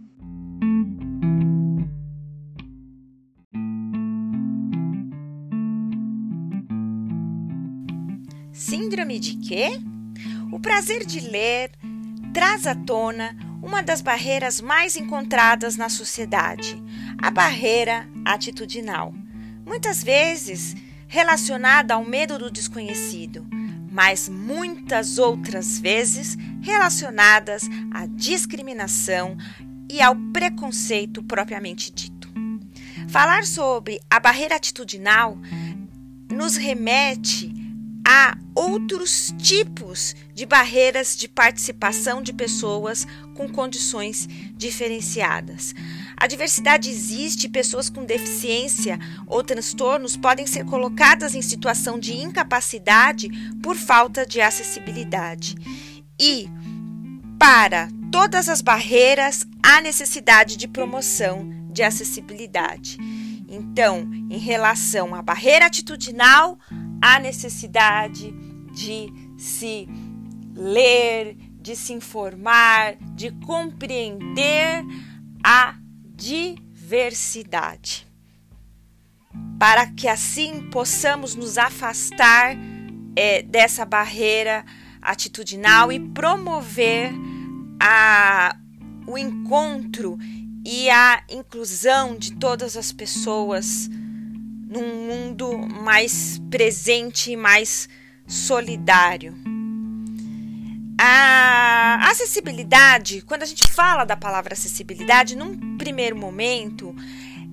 Síndrome 8.50 9.18
de 9.18 9.36
quê? 9.36 9.68
O 10.50 10.58
prazer 10.58 11.04
de 11.04 11.20
ler 11.20 11.70
traz 12.32 12.66
à 12.66 12.74
tona 12.74 13.36
uma 13.62 13.82
das 13.82 14.00
barreiras 14.00 14.58
mais 14.58 14.96
encontradas 14.96 15.76
na 15.76 15.90
sociedade, 15.90 16.82
a 17.20 17.30
barreira 17.30 18.08
atitudinal. 18.24 19.12
Muitas 19.66 20.02
vezes 20.02 20.74
relacionada 21.08 21.94
ao 21.94 22.04
medo 22.04 22.38
do 22.38 22.50
desconhecido, 22.50 23.44
mas 23.90 24.28
muitas 24.28 25.18
outras 25.18 25.78
vezes 25.78 26.36
relacionadas 26.60 27.62
à 27.90 28.06
discriminação 28.06 29.36
e 29.90 30.00
ao 30.00 30.14
preconceito 30.32 31.22
propriamente 31.22 31.90
dito. 31.90 32.28
Falar 33.08 33.44
sobre 33.46 33.98
a 34.10 34.20
barreira 34.20 34.56
atitudinal 34.56 35.38
nos 36.30 36.56
remete 36.56 37.50
há 38.06 38.36
outros 38.54 39.34
tipos 39.38 40.14
de 40.34 40.44
barreiras 40.44 41.16
de 41.16 41.26
participação 41.26 42.22
de 42.22 42.32
pessoas 42.32 43.06
com 43.34 43.48
condições 43.48 44.28
diferenciadas. 44.56 45.74
A 46.20 46.26
diversidade 46.26 46.90
existe, 46.90 47.48
pessoas 47.48 47.88
com 47.88 48.04
deficiência 48.04 48.98
ou 49.24 49.44
transtornos 49.44 50.16
podem 50.16 50.48
ser 50.48 50.64
colocadas 50.64 51.32
em 51.36 51.42
situação 51.42 51.96
de 51.96 52.16
incapacidade 52.16 53.28
por 53.62 53.76
falta 53.76 54.26
de 54.26 54.40
acessibilidade. 54.40 55.54
E, 56.18 56.48
para 57.38 57.88
todas 58.10 58.48
as 58.48 58.60
barreiras, 58.60 59.46
há 59.62 59.80
necessidade 59.80 60.56
de 60.56 60.66
promoção 60.66 61.48
de 61.70 61.84
acessibilidade. 61.84 62.98
Então, 63.48 64.10
em 64.28 64.38
relação 64.38 65.14
à 65.14 65.22
barreira 65.22 65.66
atitudinal, 65.66 66.58
a 67.00 67.20
necessidade 67.20 68.34
de 68.74 69.12
se 69.38 69.88
ler, 70.52 71.36
de 71.60 71.76
se 71.76 71.92
informar, 71.92 72.96
de 73.14 73.30
compreender 73.46 74.84
a 75.44 75.76
diversidade. 76.18 78.06
Para 79.58 79.86
que 79.86 80.08
assim 80.08 80.68
possamos 80.70 81.36
nos 81.36 81.56
afastar 81.56 82.56
é, 83.14 83.42
dessa 83.42 83.84
barreira 83.84 84.64
atitudinal 85.00 85.92
e 85.92 86.00
promover 86.00 87.12
a, 87.80 88.56
o 89.06 89.16
encontro 89.16 90.18
e 90.66 90.90
a 90.90 91.22
inclusão 91.30 92.16
de 92.16 92.34
todas 92.34 92.76
as 92.76 92.90
pessoas 92.90 93.88
num 94.68 95.06
mundo 95.06 95.56
mais 95.56 96.40
presente 96.50 97.30
e 97.30 97.36
mais 97.36 97.88
solidário. 98.26 99.47
A 101.00 102.10
acessibilidade, 102.10 103.22
quando 103.22 103.44
a 103.44 103.46
gente 103.46 103.66
fala 103.72 104.04
da 104.04 104.16
palavra 104.16 104.54
acessibilidade, 104.54 105.36
num 105.36 105.78
primeiro 105.78 106.16
momento, 106.16 106.92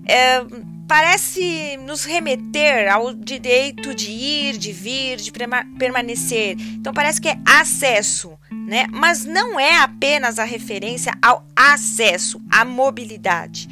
é, 0.08 0.44
parece 0.88 1.78
nos 1.78 2.04
remeter 2.04 2.92
ao 2.92 3.14
direito 3.14 3.94
de 3.94 4.10
ir, 4.12 4.58
de 4.58 4.72
vir, 4.72 5.18
de 5.18 5.32
permanecer. 5.78 6.56
Então 6.60 6.92
parece 6.92 7.22
que 7.22 7.30
é 7.30 7.38
acesso, 7.46 8.38
né? 8.68 8.88
Mas 8.92 9.26
não 9.26 9.60
é 9.60 9.78
apenas 9.78 10.40
a 10.40 10.44
referência 10.44 11.14
ao 11.22 11.46
acesso, 11.56 12.42
à 12.52 12.66
mobilidade. 12.66 13.68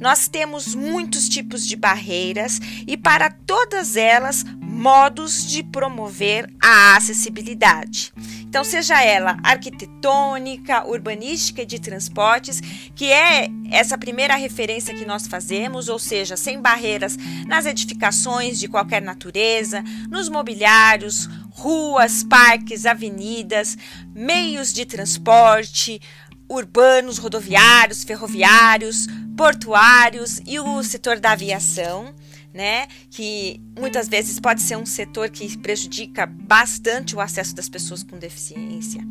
Nós 0.00 0.28
temos 0.28 0.74
muitos 0.74 1.28
tipos 1.28 1.66
de 1.66 1.74
barreiras 1.74 2.60
e, 2.86 2.96
para 2.96 3.30
todas 3.30 3.96
elas, 3.96 4.44
modos 4.60 5.44
de 5.50 5.62
promover 5.64 6.48
a 6.62 6.96
acessibilidade. 6.96 8.12
Então, 8.48 8.64
seja 8.64 9.02
ela 9.04 9.36
arquitetônica, 9.42 10.86
urbanística 10.88 11.60
e 11.60 11.66
de 11.66 11.78
transportes, 11.78 12.62
que 12.96 13.12
é 13.12 13.50
essa 13.70 13.98
primeira 13.98 14.36
referência 14.36 14.94
que 14.94 15.04
nós 15.04 15.26
fazemos, 15.26 15.90
ou 15.90 15.98
seja, 15.98 16.34
sem 16.34 16.58
barreiras 16.58 17.18
nas 17.46 17.66
edificações 17.66 18.58
de 18.58 18.66
qualquer 18.66 19.02
natureza, 19.02 19.84
nos 20.10 20.30
mobiliários, 20.30 21.28
ruas, 21.50 22.24
parques, 22.24 22.86
avenidas, 22.86 23.76
meios 24.14 24.72
de 24.72 24.86
transporte, 24.86 26.00
urbanos, 26.48 27.18
rodoviários, 27.18 28.02
ferroviários, 28.02 29.06
portuários 29.36 30.40
e 30.46 30.58
o 30.58 30.82
setor 30.82 31.20
da 31.20 31.32
aviação, 31.32 32.14
né? 32.52 32.86
Que 33.10 33.60
muitas 33.78 34.08
vezes 34.08 34.40
pode 34.40 34.62
ser 34.62 34.76
um 34.76 34.86
setor 34.86 35.28
que 35.30 35.56
prejudica 35.58 36.26
bastante 36.26 37.14
o 37.14 37.20
acesso 37.20 37.54
das 37.54 37.68
pessoas 37.68 38.02
com 38.02 38.18
deficiência. 38.18 39.02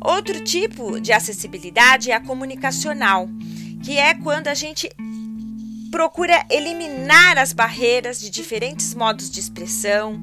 Outro 0.00 0.42
tipo 0.42 1.00
de 1.00 1.12
acessibilidade 1.12 2.10
é 2.10 2.14
a 2.14 2.20
comunicacional, 2.20 3.28
que 3.82 3.98
é 3.98 4.14
quando 4.14 4.48
a 4.48 4.54
gente 4.54 4.88
procura 5.90 6.46
eliminar 6.48 7.36
as 7.36 7.52
barreiras 7.52 8.20
de 8.20 8.30
diferentes 8.30 8.94
modos 8.94 9.30
de 9.30 9.40
expressão, 9.40 10.22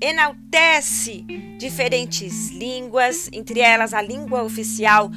enaltece 0.00 1.24
diferentes 1.58 2.48
línguas, 2.50 3.28
entre 3.32 3.60
elas 3.60 3.92
a 3.92 4.00
língua 4.00 4.42
oficial, 4.42 5.10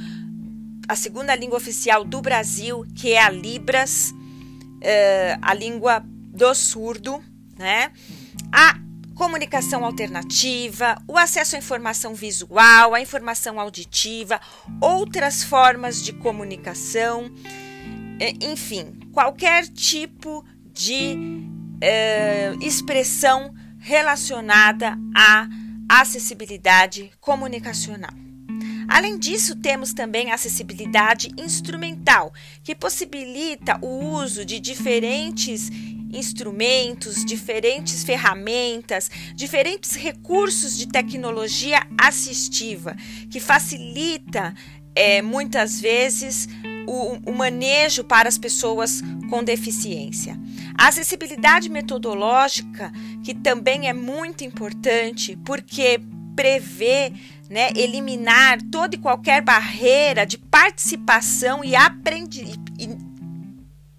a 0.88 0.96
segunda 0.96 1.34
língua 1.36 1.58
oficial 1.58 2.04
do 2.04 2.22
Brasil, 2.22 2.86
que 2.94 3.14
é 3.14 3.24
a 3.24 3.30
Libras, 3.30 4.14
uh, 4.84 5.40
a 5.42 5.54
língua 5.54 6.04
do 6.06 6.54
surdo, 6.54 7.24
né? 7.58 7.92
A 8.52 8.78
comunicação 9.16 9.86
alternativa, 9.86 11.02
o 11.08 11.18
acesso 11.18 11.56
à 11.56 11.60
informação 11.60 12.14
visual, 12.14 12.94
à 12.94 13.02
informação 13.02 13.60
auditiva, 13.60 14.40
outras 14.82 15.44
formas 15.44 16.04
de 16.04 16.14
comunicação, 16.14 17.32
eh, 18.20 18.34
enfim, 18.42 19.00
qualquer 19.12 19.68
tipo 19.68 20.44
de 20.74 21.16
uh, 21.16 22.64
expressão 22.64 23.54
relacionada 23.80 24.98
à 25.16 25.48
acessibilidade 25.88 27.12
comunicacional. 27.20 28.14
Além 28.88 29.18
disso, 29.18 29.56
temos 29.56 29.94
também 29.94 30.32
a 30.32 30.36
acessibilidade 30.36 31.32
instrumental, 31.38 32.34
que 32.64 32.76
possibilita 32.76 33.78
o 33.82 34.16
uso 34.16 34.46
de 34.46 34.60
diferentes 34.60 35.70
instrumentos, 36.14 37.26
diferentes 37.26 38.04
ferramentas, 38.04 39.10
diferentes 39.36 39.96
recursos 39.96 40.78
de 40.78 40.88
tecnologia 40.88 41.86
assistiva, 41.98 42.96
que 43.30 43.40
facilita 43.40 44.54
é, 44.96 45.22
muitas 45.22 45.82
vezes 45.82 46.48
o, 46.88 47.32
o 47.32 47.34
manejo 47.34 48.04
para 48.04 48.30
as 48.30 48.38
pessoas 48.38 49.02
com 49.30 49.44
deficiência. 49.44 50.40
A 50.78 50.88
acessibilidade 50.88 51.70
metodológica, 51.70 52.92
que 53.24 53.34
também 53.34 53.88
é 53.88 53.94
muito 53.94 54.44
importante, 54.44 55.38
porque 55.44 56.00
prevê 56.36 57.14
né, 57.50 57.70
eliminar 57.76 58.62
toda 58.72 58.96
e 58.96 59.00
qualquer 59.00 59.42
barreira 59.42 60.26
de 60.26 60.38
participação 60.38 61.64
e, 61.64 61.76
aprendi 61.76 62.60
e 62.80 63.14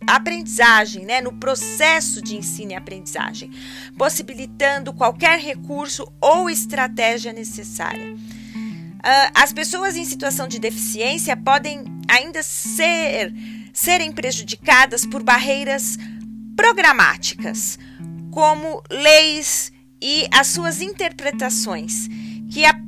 aprendizagem, 0.07 1.05
né, 1.05 1.21
no 1.21 1.33
processo 1.33 2.21
de 2.21 2.37
ensino 2.37 2.73
e 2.73 2.75
aprendizagem, 2.75 3.51
possibilitando 3.97 4.93
qualquer 4.93 5.39
recurso 5.39 6.07
ou 6.21 6.51
estratégia 6.51 7.33
necessária. 7.33 8.15
Uh, 8.15 9.31
as 9.35 9.53
pessoas 9.53 9.97
em 9.97 10.05
situação 10.05 10.49
de 10.49 10.59
deficiência 10.59 11.37
podem 11.37 11.85
ainda 12.09 12.43
ser 12.43 13.33
serem 13.73 14.13
prejudicadas 14.13 15.05
por 15.05 15.23
barreiras 15.23 15.99
programáticas, 16.57 17.79
como 18.31 18.83
leis 18.91 19.73
e 20.01 20.29
as 20.33 20.47
suas 20.49 20.81
interpretações, 20.81 22.09
que 22.55 22.65
a, 22.65 22.81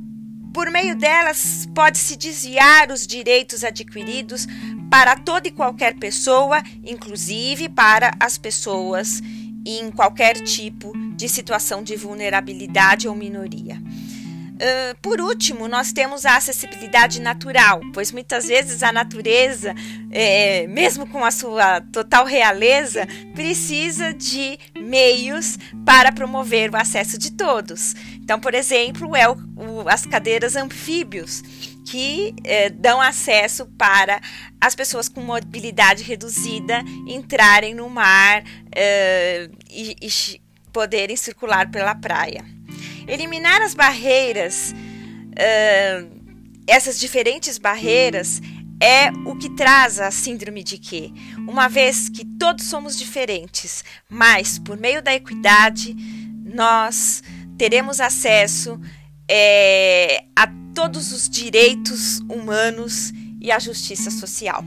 por 0.53 0.71
meio 0.71 0.95
delas 0.95 1.67
pode-se 1.75 2.15
desviar 2.15 2.89
os 2.89 3.05
direitos 3.05 3.65
adquiridos 3.65 4.47
para 4.89 5.17
toda 5.17 5.49
e 5.49 5.51
qualquer 5.51 5.95
pessoa, 5.95 6.63
inclusive 6.85 7.67
para 7.67 8.11
as 8.17 8.37
pessoas 8.37 9.21
em 9.65 9.91
qualquer 9.91 10.35
tipo 10.39 10.93
de 11.17 11.27
situação 11.27 11.83
de 11.83 11.97
vulnerabilidade 11.97 13.09
ou 13.09 13.13
minoria. 13.13 13.83
Uh, 14.57 14.97
por 15.03 15.21
último, 15.21 15.67
nós 15.67 15.91
temos 15.91 16.25
a 16.25 16.35
acessibilidade 16.35 17.21
natural, 17.21 17.79
pois 17.93 18.11
muitas 18.11 18.47
vezes 18.47 18.81
a 18.81 18.91
natureza, 18.91 19.75
é, 20.11 20.65
mesmo 20.65 21.05
com 21.05 21.23
a 21.23 21.29
sua 21.29 21.79
total 21.81 22.25
realeza, 22.25 23.07
precisa 23.35 24.11
de 24.15 24.57
meios 24.75 25.59
para 25.85 26.11
promover 26.11 26.71
o 26.71 26.75
acesso 26.75 27.19
de 27.19 27.33
todos. 27.33 27.93
Então, 28.15 28.39
por 28.39 28.55
exemplo, 28.55 29.15
é 29.15 29.29
o, 29.29 29.37
o, 29.55 29.87
as 29.87 30.07
cadeiras 30.07 30.55
anfíbios, 30.55 31.43
que 31.85 32.33
é, 32.43 32.71
dão 32.71 32.99
acesso 32.99 33.67
para 33.77 34.19
as 34.59 34.73
pessoas 34.73 35.07
com 35.07 35.21
mobilidade 35.21 36.01
reduzida 36.01 36.83
entrarem 37.07 37.75
no 37.75 37.87
mar 37.91 38.43
é, 38.75 39.49
e, 39.69 39.95
e 40.01 40.41
poderem 40.73 41.15
circular 41.15 41.69
pela 41.69 41.93
praia. 41.93 42.56
Eliminar 43.07 43.61
as 43.61 43.73
barreiras, 43.73 44.73
uh, 44.73 46.17
essas 46.67 46.99
diferentes 46.99 47.57
barreiras, 47.57 48.41
é 48.79 49.09
o 49.25 49.35
que 49.35 49.49
traz 49.55 49.99
a 49.99 50.11
síndrome 50.11 50.63
de 50.63 50.77
que, 50.77 51.13
uma 51.47 51.67
vez 51.67 52.09
que 52.09 52.23
todos 52.23 52.65
somos 52.65 52.97
diferentes, 52.97 53.83
mas 54.09 54.59
por 54.59 54.77
meio 54.77 55.01
da 55.01 55.13
equidade, 55.13 55.95
nós 56.45 57.23
teremos 57.57 57.99
acesso 57.99 58.79
é, 59.27 60.25
a 60.35 60.47
todos 60.75 61.11
os 61.11 61.27
direitos 61.27 62.19
humanos 62.29 63.11
e 63.41 63.51
à 63.51 63.57
justiça 63.57 64.11
social. 64.11 64.63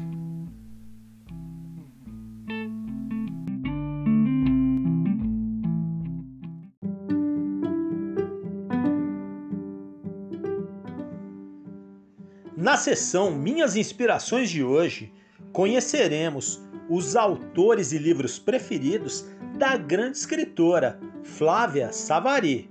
Na 12.70 12.76
sessão 12.76 13.32
Minhas 13.32 13.74
Inspirações 13.74 14.48
de 14.48 14.62
hoje, 14.62 15.12
conheceremos 15.52 16.62
os 16.88 17.16
autores 17.16 17.90
e 17.90 17.98
livros 17.98 18.38
preferidos 18.38 19.26
da 19.58 19.76
grande 19.76 20.18
escritora 20.18 21.00
Flávia 21.24 21.92
Savary. 21.92 22.70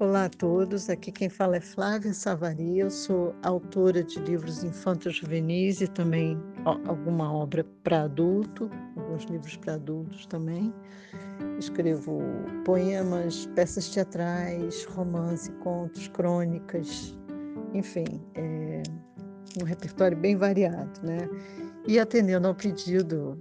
Olá 0.00 0.24
a 0.24 0.30
todos, 0.30 0.88
aqui 0.88 1.12
quem 1.12 1.28
fala 1.28 1.56
é 1.56 1.60
Flávia 1.60 2.14
Savary, 2.14 2.78
eu 2.78 2.90
sou 2.90 3.34
autora 3.42 4.02
de 4.02 4.18
livros 4.20 4.64
infantos 4.64 5.16
juvenis 5.16 5.82
e 5.82 5.86
também 5.86 6.40
alguma 6.86 7.32
obra 7.32 7.64
para 7.82 8.02
adulto, 8.02 8.70
alguns 8.96 9.24
livros 9.24 9.56
para 9.56 9.74
adultos 9.74 10.26
também. 10.26 10.72
Escrevo 11.58 12.20
poemas, 12.64 13.46
peças 13.54 13.88
teatrais, 13.88 14.84
romance, 14.86 15.50
contos, 15.62 16.08
crônicas, 16.08 17.16
enfim, 17.74 18.04
é 18.34 18.82
um 19.60 19.64
repertório 19.64 20.16
bem 20.16 20.36
variado, 20.36 21.00
né? 21.02 21.28
E 21.86 21.98
atendendo 21.98 22.48
ao 22.48 22.54
pedido 22.54 23.40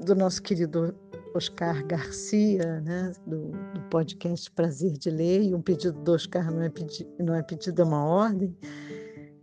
do 0.00 0.14
nosso 0.14 0.42
querido 0.42 0.94
Oscar 1.34 1.86
Garcia, 1.86 2.80
né, 2.80 3.12
do, 3.26 3.50
do, 3.74 3.80
podcast 3.90 4.50
Prazer 4.50 4.92
de 4.92 5.10
Ler, 5.10 5.42
e 5.42 5.54
um 5.54 5.60
pedido 5.60 5.98
do 6.00 6.12
Oscar 6.12 6.50
não 6.50 6.62
é, 6.62 6.70
pedi, 6.70 7.06
não 7.18 7.34
é 7.34 7.42
pedido, 7.42 7.82
é 7.82 7.84
uma 7.84 8.04
ordem, 8.04 8.56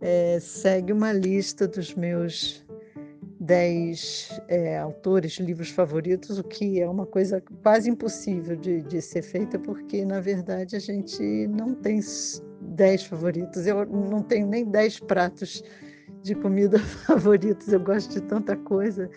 é, 0.00 0.38
segue 0.40 0.92
uma 0.92 1.12
lista 1.12 1.68
dos 1.68 1.94
meus 1.94 2.65
dez 3.46 4.28
é, 4.48 4.76
autores, 4.78 5.34
livros 5.34 5.70
favoritos, 5.70 6.38
o 6.38 6.44
que 6.44 6.80
é 6.80 6.88
uma 6.88 7.06
coisa 7.06 7.42
quase 7.62 7.88
impossível 7.88 8.56
de, 8.56 8.82
de 8.82 9.00
ser 9.00 9.22
feita, 9.22 9.58
porque, 9.58 10.04
na 10.04 10.20
verdade, 10.20 10.74
a 10.74 10.80
gente 10.80 11.46
não 11.46 11.72
tem 11.74 12.00
dez 12.60 13.04
favoritos. 13.04 13.66
Eu 13.66 13.86
não 13.86 14.20
tenho 14.22 14.48
nem 14.48 14.64
dez 14.64 14.98
pratos 14.98 15.62
de 16.22 16.34
comida 16.34 16.78
favoritos, 17.06 17.72
eu 17.72 17.78
gosto 17.78 18.14
de 18.14 18.20
tanta 18.20 18.56
coisa, 18.56 19.08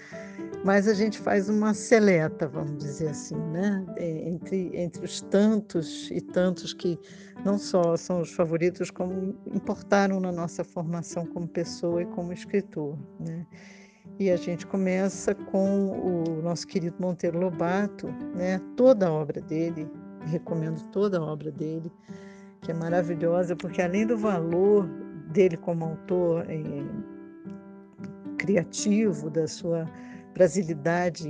mas 0.64 0.88
a 0.88 0.94
gente 0.94 1.18
faz 1.18 1.50
uma 1.50 1.74
seleta, 1.74 2.48
vamos 2.48 2.78
dizer 2.78 3.10
assim, 3.10 3.38
né? 3.52 3.84
É, 3.98 4.30
entre, 4.30 4.70
entre 4.76 5.04
os 5.04 5.22
tantos 5.22 6.12
e 6.12 6.22
tantos 6.22 6.72
que 6.72 7.00
não 7.44 7.58
só 7.58 7.98
são 7.98 8.22
os 8.22 8.32
favoritos, 8.32 8.92
como 8.92 9.36
importaram 9.48 10.20
na 10.20 10.32
nossa 10.32 10.64
formação 10.64 11.26
como 11.26 11.48
pessoa 11.48 12.04
e 12.04 12.06
como 12.06 12.32
escritor, 12.32 12.96
né? 13.20 13.48
E 14.20 14.30
a 14.30 14.36
gente 14.36 14.68
começa 14.68 15.34
com 15.34 15.92
o 15.92 16.42
nosso 16.42 16.68
querido 16.68 16.94
Monteiro 17.00 17.40
Lobato, 17.40 18.08
né? 18.36 18.60
toda 18.76 19.08
a 19.08 19.14
obra 19.14 19.40
dele, 19.40 19.90
recomendo 20.26 20.84
toda 20.92 21.18
a 21.18 21.24
obra 21.24 21.50
dele, 21.50 21.90
que 22.62 22.70
é 22.70 22.74
maravilhosa, 22.74 23.56
porque 23.56 23.82
além 23.82 24.06
do 24.06 24.18
valor 24.18 24.86
dele 25.32 25.56
como 25.56 25.86
autor 25.86 26.46
é, 26.50 26.60
criativo, 28.38 29.30
da 29.30 29.48
sua 29.48 29.86
brasilidade 30.34 31.30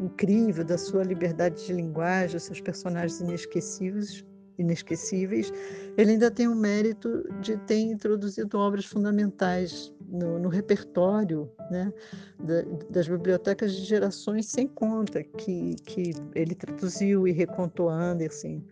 incrível, 0.00 0.64
da 0.64 0.76
sua 0.76 1.04
liberdade 1.04 1.64
de 1.64 1.72
linguagem, 1.72 2.36
os 2.36 2.42
seus 2.42 2.60
personagens 2.60 3.20
inesquecíveis, 3.20 4.24
inesquecíveis, 4.58 5.52
ele 5.96 6.12
ainda 6.12 6.30
tem 6.30 6.48
o 6.48 6.54
mérito 6.54 7.24
de 7.40 7.56
ter 7.58 7.78
introduzido 7.78 8.58
obras 8.58 8.84
fundamentais 8.84 9.92
no, 10.08 10.38
no 10.38 10.48
repertório 10.48 11.50
né, 11.70 11.92
da, 12.38 12.62
das 12.90 13.08
bibliotecas 13.08 13.74
de 13.74 13.84
gerações 13.84 14.46
sem 14.46 14.66
conta, 14.68 15.22
que, 15.22 15.76
que 15.84 16.12
ele 16.34 16.54
traduziu 16.54 17.26
e 17.26 17.32
recontou 17.32 17.88
Anderson, 17.88 18.62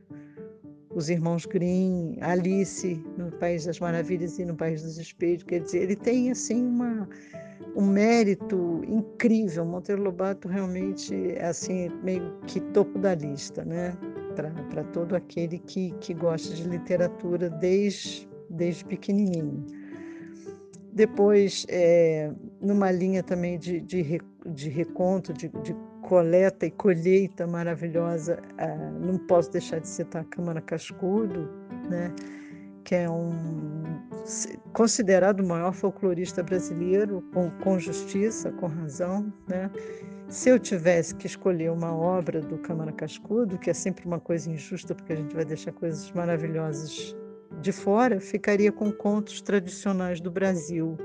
os 0.95 1.11
irmãos 1.11 1.45
Grimm, 1.45 2.17
Alice 2.21 3.05
no 3.19 3.31
País 3.33 3.65
das 3.65 3.81
Maravilhas 3.81 4.39
e 4.39 4.45
no 4.45 4.55
País 4.55 4.83
dos 4.83 4.97
Espelhos. 4.99 5.43
Quer 5.43 5.61
dizer, 5.61 5.83
ele 5.83 5.97
tem 5.97 6.31
assim 6.31 6.65
uma, 6.65 7.09
um 7.75 7.85
mérito 7.85 8.83
incrível. 8.87 9.65
Monteiro 9.65 10.03
Lobato 10.03 10.47
realmente 10.47 11.33
é 11.33 11.47
assim 11.47 11.89
meio 12.03 12.33
que 12.47 12.61
topo 12.61 12.99
da 12.99 13.15
lista, 13.15 13.65
né? 13.65 13.97
Para 14.35 14.85
todo 14.93 15.15
aquele 15.15 15.59
que, 15.59 15.93
que 16.01 16.13
gosta 16.13 16.55
de 16.55 16.65
literatura 16.65 17.49
desde, 17.49 18.29
desde 18.51 18.85
pequenininho. 18.85 19.65
Depois, 20.93 21.67
é, 21.69 22.31
numa 22.61 22.91
linha 22.91 23.23
também 23.23 23.59
de, 23.59 23.81
de, 23.81 24.21
de 24.47 24.69
reconto, 24.69 25.33
de, 25.33 25.49
de 25.49 25.75
coleta 26.03 26.67
e 26.67 26.71
colheita 26.71 27.47
maravilhosa, 27.47 28.41
ah, 28.59 28.91
não 29.01 29.19
posso 29.19 29.51
deixar 29.51 29.81
de 29.81 29.89
citar 29.89 30.23
a 30.23 30.25
Câmara 30.25 30.61
Cascudo, 30.61 31.51
né? 31.89 32.15
que 32.85 32.95
é 32.95 33.11
um 33.11 33.33
considerado 34.73 35.41
o 35.41 35.47
maior 35.47 35.73
folclorista 35.73 36.43
brasileiro, 36.43 37.23
com, 37.33 37.51
com 37.63 37.79
justiça, 37.79 38.53
com 38.53 38.67
razão. 38.67 39.33
Né? 39.49 39.71
Se 40.29 40.49
eu 40.49 40.59
tivesse 40.59 41.15
que 41.15 41.27
escolher 41.27 41.71
uma 41.71 41.95
obra 41.95 42.41
do 42.41 42.59
Câmara 42.59 42.93
Cascudo, 42.93 43.59
que 43.59 43.71
é 43.71 43.75
sempre 43.75 44.07
uma 44.07 44.19
coisa 44.19 44.51
injusta, 44.51 44.95
porque 44.95 45.13
a 45.13 45.17
gente 45.17 45.35
vai 45.35 45.45
deixar 45.45 45.73
coisas 45.73 46.11
maravilhosas 46.13 47.15
de 47.61 47.71
fora, 47.73 48.21
ficaria 48.21 48.73
com 48.73 48.91
contos 48.91 49.41
tradicionais 49.41 50.21
do 50.21 50.31
Brasil, 50.31 50.97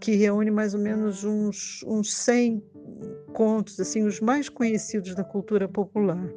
que 0.00 0.16
reúne 0.16 0.50
mais 0.50 0.74
ou 0.74 0.80
menos 0.80 1.22
uns, 1.22 1.84
uns 1.86 2.12
100 2.14 2.62
contos, 3.32 3.78
assim, 3.78 4.04
os 4.04 4.20
mais 4.20 4.48
conhecidos 4.48 5.14
da 5.14 5.22
cultura 5.22 5.68
popular. 5.68 6.28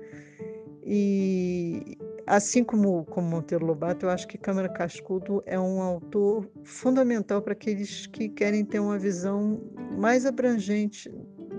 E 0.85 1.97
assim 2.25 2.63
como, 2.63 3.05
como 3.05 3.27
Monteiro 3.27 3.65
Lobato, 3.65 4.05
eu 4.05 4.09
acho 4.09 4.27
que 4.27 4.37
Câmara 4.37 4.69
Cascudo 4.69 5.41
é 5.45 5.59
um 5.59 5.81
autor 5.81 6.49
fundamental 6.63 7.41
para 7.41 7.53
aqueles 7.53 8.05
que 8.07 8.29
querem 8.29 8.63
ter 8.63 8.79
uma 8.79 8.99
visão 8.99 9.61
mais 9.97 10.25
abrangente 10.25 11.11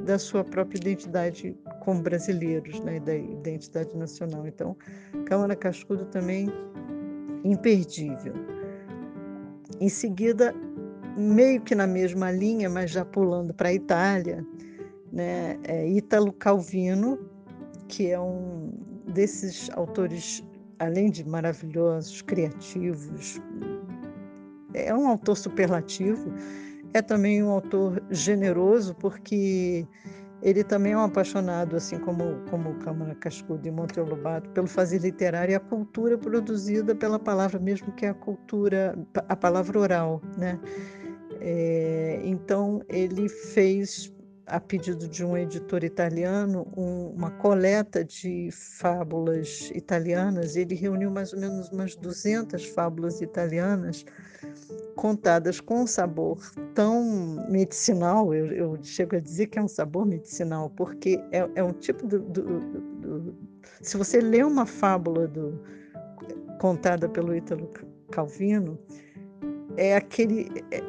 da 0.08 0.18
sua 0.18 0.42
própria 0.42 0.78
identidade 0.78 1.54
como 1.80 2.00
brasileiros, 2.00 2.80
né, 2.80 2.98
da 2.98 3.14
identidade 3.14 3.94
nacional. 3.94 4.46
Então, 4.46 4.74
Câmara 5.26 5.54
Cascudo 5.54 6.06
também 6.06 6.48
imperdível. 7.44 8.32
Em 9.78 9.88
seguida, 9.90 10.54
meio 11.14 11.60
que 11.60 11.74
na 11.74 11.86
mesma 11.86 12.30
linha, 12.30 12.70
mas 12.70 12.90
já 12.90 13.04
pulando 13.04 13.52
para 13.52 13.68
a 13.68 13.74
Itália, 13.74 14.46
né, 15.12 15.58
é 15.64 15.86
Ítalo 15.86 16.32
Calvino, 16.32 17.18
que 17.86 18.10
é 18.10 18.18
um 18.18 18.72
desses 19.08 19.68
autores, 19.74 20.42
além 20.78 21.10
de 21.10 21.28
maravilhosos, 21.28 22.22
criativos, 22.22 23.38
é 24.72 24.94
um 24.94 25.06
autor 25.06 25.36
superlativo, 25.36 26.32
é 26.98 27.02
também 27.02 27.42
um 27.42 27.50
autor 27.50 28.02
generoso, 28.11 28.94
porque 28.94 29.87
ele 30.42 30.62
também 30.62 30.92
é 30.92 30.96
um 30.96 31.02
apaixonado, 31.02 31.76
assim 31.76 31.98
como, 31.98 32.40
como 32.50 32.74
Câmara 32.78 33.14
Cascudo 33.14 33.66
e 33.66 33.70
Monteiro 33.70 34.08
Lobato, 34.08 34.48
pelo 34.50 34.66
fazer 34.66 34.98
literário 34.98 35.52
e 35.52 35.54
a 35.54 35.61
cultura 35.61 36.16
produzida 36.16 36.94
pela 36.94 37.18
palavra, 37.18 37.58
mesmo 37.58 37.92
que 37.92 38.06
a 38.06 38.14
cultura, 38.14 38.96
a 39.28 39.37
palavra 39.37 39.78
oral, 39.78 40.22
né? 40.37 40.58
É, 41.40 42.20
então, 42.24 42.82
ele 42.88 43.28
fez 43.28 44.12
a 44.46 44.58
pedido 44.58 45.06
de 45.06 45.24
um 45.24 45.37
editor 45.37 45.84
italiano, 45.84 46.66
um, 46.76 47.11
uma 47.11 47.30
coleta 47.30 48.04
de 48.04 48.48
fábulas 48.50 49.70
italianas. 49.74 50.56
Ele 50.56 50.74
reuniu 50.74 51.11
mais 51.11 51.32
ou 51.32 51.38
menos 51.38 51.68
umas 51.68 51.94
200 51.94 52.64
fábulas 52.66 53.20
italianas 53.20 54.04
contadas 54.98 55.61
com 55.61 55.82
um 55.82 55.87
sabor 55.87 56.38
tão 56.74 57.46
medicinal, 57.48 58.34
eu, 58.34 58.46
eu, 58.46 58.78
chego 58.82 59.14
a 59.14 59.20
dizer 59.20 59.46
que 59.46 59.56
é 59.56 59.62
um 59.62 59.68
sabor 59.68 60.04
medicinal, 60.04 60.70
porque 60.70 61.22
é, 61.30 61.48
é 61.54 61.62
um 61.62 61.72
tipo 61.72 62.04
do, 62.04 62.18
do, 62.18 62.42
do, 62.42 62.80
do, 63.20 63.34
Se 63.80 63.96
você 63.96 64.20
lê 64.20 64.42
uma 64.42 64.66
fábula 64.66 65.30
contada 66.61 67.08
pelo 67.08 67.32
Ítalo 67.32 67.70
Calvino, 68.11 68.76
é 69.76 69.94
aquele. 69.94 70.48
É, 70.72 70.82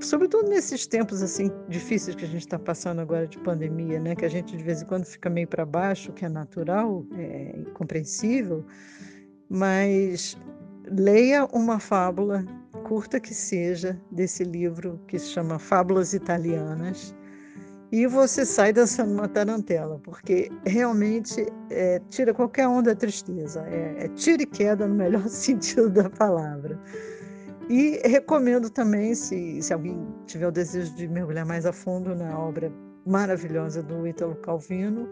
sobretudo 0.00 0.50
nesses 0.50 0.86
tempos 0.86 1.22
assim 1.22 1.50
difíceis 1.66 2.14
que 2.14 2.26
a 2.26 2.28
gente 2.28 2.42
está 2.42 2.58
passando 2.58 3.00
agora 3.00 3.26
de 3.26 3.38
pandemia, 3.38 3.98
né? 3.98 4.14
Que 4.14 4.26
a 4.26 4.28
gente 4.28 4.54
de 4.54 4.62
vez 4.62 4.82
em 4.82 4.84
quando 4.84 5.06
fica 5.06 5.30
meio 5.30 5.48
para 5.48 5.64
baixo, 5.64 6.12
que 6.12 6.26
é 6.26 6.28
natural, 6.28 7.06
é 7.16 7.54
compreensível, 7.72 8.62
mas 9.48 10.36
leia 10.86 11.46
uma 11.52 11.78
fábula 11.78 12.44
curta 12.84 13.18
que 13.18 13.34
seja 13.34 14.00
desse 14.10 14.44
livro 14.44 15.00
que 15.08 15.18
se 15.18 15.26
chama 15.26 15.58
Fábulas 15.58 16.14
Italianas 16.14 17.14
e 17.92 18.06
você 18.06 18.44
sai 18.44 18.72
dançando 18.72 19.12
uma 19.12 19.28
tarantela, 19.28 20.00
porque 20.02 20.50
realmente 20.64 21.46
é, 21.70 22.00
tira 22.10 22.34
qualquer 22.34 22.66
onda 22.66 22.92
da 22.92 22.98
tristeza, 22.98 23.64
é, 23.68 24.04
é 24.04 24.08
tira 24.08 24.42
e 24.42 24.46
queda 24.46 24.86
no 24.86 24.94
melhor 24.94 25.26
sentido 25.28 25.88
da 25.88 26.10
palavra. 26.10 26.78
E 27.68 28.00
recomendo 28.04 28.70
também, 28.70 29.14
se, 29.14 29.60
se 29.60 29.72
alguém 29.72 30.06
tiver 30.26 30.46
o 30.46 30.52
desejo 30.52 30.94
de 30.94 31.08
mergulhar 31.08 31.44
mais 31.44 31.66
a 31.66 31.72
fundo 31.72 32.14
na 32.14 32.38
obra 32.38 32.72
maravilhosa 33.04 33.82
do 33.82 34.06
Ítalo 34.06 34.36
Calvino, 34.36 35.08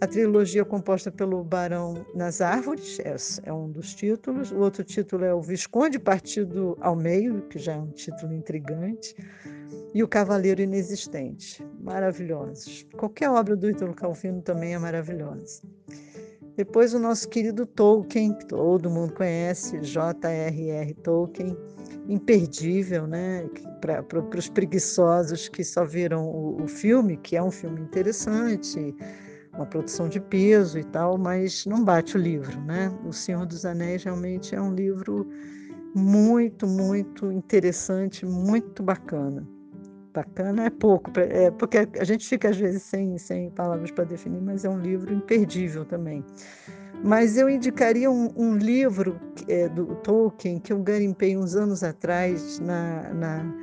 a 0.00 0.06
trilogia 0.06 0.64
composta 0.64 1.10
pelo 1.10 1.42
Barão 1.42 2.04
nas 2.14 2.40
Árvores, 2.40 2.98
é, 3.00 3.16
é, 3.48 3.52
um 3.52 3.70
dos 3.70 3.94
títulos. 3.94 4.52
O 4.52 4.58
outro 4.58 4.84
título 4.84 5.24
é 5.24 5.32
O 5.32 5.40
Visconde 5.40 5.98
Partido 5.98 6.76
ao 6.80 6.94
Meio, 6.94 7.42
que 7.48 7.58
já 7.58 7.72
é 7.72 7.78
um 7.78 7.90
título 7.90 8.34
intrigante. 8.34 9.16
E 9.94 10.02
O 10.02 10.08
Cavaleiro 10.08 10.60
Inexistente, 10.60 11.66
maravilhosos. 11.80 12.86
Qualquer 12.96 13.30
obra 13.30 13.56
do 13.56 13.70
Ítalo 13.70 13.94
Calvino 13.94 14.42
também 14.42 14.74
é 14.74 14.78
maravilhosa. 14.78 15.62
Depois 16.56 16.94
o 16.94 16.98
nosso 16.98 17.28
querido 17.28 17.66
Tolkien, 17.66 18.32
que 18.32 18.46
todo 18.46 18.90
mundo 18.90 19.12
conhece, 19.12 19.78
J.R.R. 19.80 20.94
Tolkien, 20.94 21.56
imperdível, 22.08 23.06
né? 23.06 23.46
Para 23.80 24.38
os 24.38 24.48
preguiçosos 24.48 25.48
que 25.48 25.62
só 25.62 25.84
viram 25.84 26.26
o, 26.26 26.62
o, 26.62 26.66
filme, 26.66 27.18
que 27.18 27.36
é 27.36 27.42
um 27.42 27.50
filme 27.50 27.80
interessante, 27.80 28.94
uma 29.56 29.66
produção 29.66 30.08
de 30.08 30.20
peso 30.20 30.78
e 30.78 30.84
tal, 30.84 31.18
mas 31.18 31.66
não 31.66 31.84
bate 31.84 32.16
o 32.16 32.20
livro, 32.20 32.60
né? 32.60 32.92
O 33.04 33.12
Senhor 33.12 33.46
dos 33.46 33.64
Anéis 33.64 34.04
realmente 34.04 34.54
é 34.54 34.60
um 34.60 34.72
livro 34.72 35.26
muito, 35.94 36.66
muito 36.66 37.32
interessante, 37.32 38.26
muito 38.26 38.82
bacana. 38.82 39.46
Bacana 40.12 40.66
é 40.66 40.70
pouco, 40.70 41.10
é, 41.18 41.50
porque 41.50 41.88
a 41.98 42.04
gente 42.04 42.26
fica 42.26 42.50
às 42.50 42.56
vezes 42.56 42.82
sem, 42.82 43.18
sem 43.18 43.50
palavras 43.50 43.90
para 43.90 44.04
definir, 44.04 44.40
mas 44.40 44.64
é 44.64 44.68
um 44.68 44.78
livro 44.78 45.12
imperdível 45.12 45.84
também. 45.84 46.24
Mas 47.04 47.36
eu 47.36 47.48
indicaria 47.48 48.10
um, 48.10 48.30
um 48.36 48.56
livro 48.56 49.20
é, 49.48 49.68
do 49.68 49.86
Tolkien 49.96 50.58
que 50.58 50.72
eu 50.72 50.78
garimpei 50.78 51.36
uns 51.36 51.54
anos 51.54 51.82
atrás 51.82 52.58
na, 52.58 53.12
na, 53.12 53.54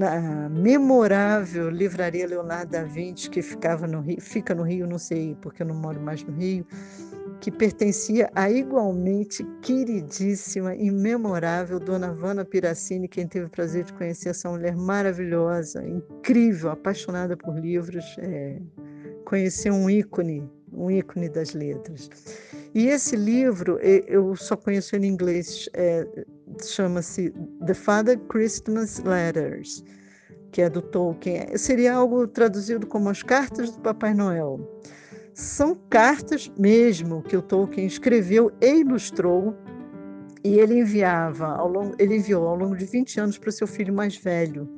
na, 0.00 0.48
memorável 0.48 1.68
livraria 1.68 2.26
Leonardo 2.26 2.72
da 2.72 2.82
Vinci, 2.82 3.28
que 3.28 3.42
ficava 3.42 3.86
no 3.86 4.00
Rio, 4.00 4.20
fica 4.20 4.54
no 4.54 4.62
Rio, 4.62 4.86
não 4.86 4.98
sei 4.98 5.36
porque 5.42 5.62
eu 5.62 5.66
não 5.66 5.74
moro 5.74 6.00
mais 6.00 6.24
no 6.24 6.32
Rio, 6.32 6.66
que 7.38 7.50
pertencia 7.50 8.30
à 8.34 8.50
igualmente 8.50 9.44
queridíssima 9.60 10.74
e 10.74 10.90
memorável 10.90 11.78
Dona 11.78 12.12
Vana 12.14 12.44
Piracini, 12.46 13.06
quem 13.08 13.26
teve 13.26 13.44
o 13.44 13.50
prazer 13.50 13.84
de 13.84 13.92
conhecer 13.92 14.30
essa 14.30 14.48
mulher 14.48 14.74
maravilhosa, 14.74 15.86
incrível, 15.86 16.70
apaixonada 16.70 17.36
por 17.36 17.54
livros, 17.58 18.16
é, 18.20 18.58
conhecer 19.24 19.70
um 19.70 19.90
ícone 19.90 20.48
um 20.72 20.90
ícone 20.90 21.28
das 21.28 21.52
letras. 21.52 22.08
E 22.74 22.86
esse 22.86 23.16
livro, 23.16 23.78
eu 23.80 24.36
só 24.36 24.56
conheço 24.56 24.94
ele 24.94 25.06
em 25.06 25.10
inglês, 25.10 25.68
é, 25.74 26.06
chama-se 26.62 27.32
The 27.66 27.74
Father 27.74 28.18
Christmas 28.28 29.00
Letters. 29.00 29.84
que 30.52 30.62
é 30.62 30.68
do 30.68 30.82
Tolkien, 30.82 31.56
seria 31.56 31.94
algo 31.94 32.26
traduzido 32.26 32.84
como 32.86 33.08
as 33.08 33.22
cartas 33.22 33.70
do 33.70 33.80
Papai 33.80 34.12
Noel. 34.12 34.58
São 35.32 35.76
cartas 35.88 36.50
mesmo 36.58 37.22
que 37.22 37.36
o 37.36 37.42
Tolkien 37.42 37.86
escreveu 37.86 38.50
e 38.60 38.80
ilustrou 38.80 39.56
e 40.42 40.58
ele 40.58 40.80
enviava 40.80 41.46
ao 41.46 41.68
longo, 41.68 41.94
ele 41.98 42.16
enviou 42.16 42.48
ao 42.48 42.56
longo 42.56 42.76
de 42.76 42.84
20 42.84 43.20
anos 43.20 43.38
para 43.38 43.50
o 43.50 43.52
seu 43.52 43.66
filho 43.66 43.92
mais 43.92 44.16
velho. 44.16 44.68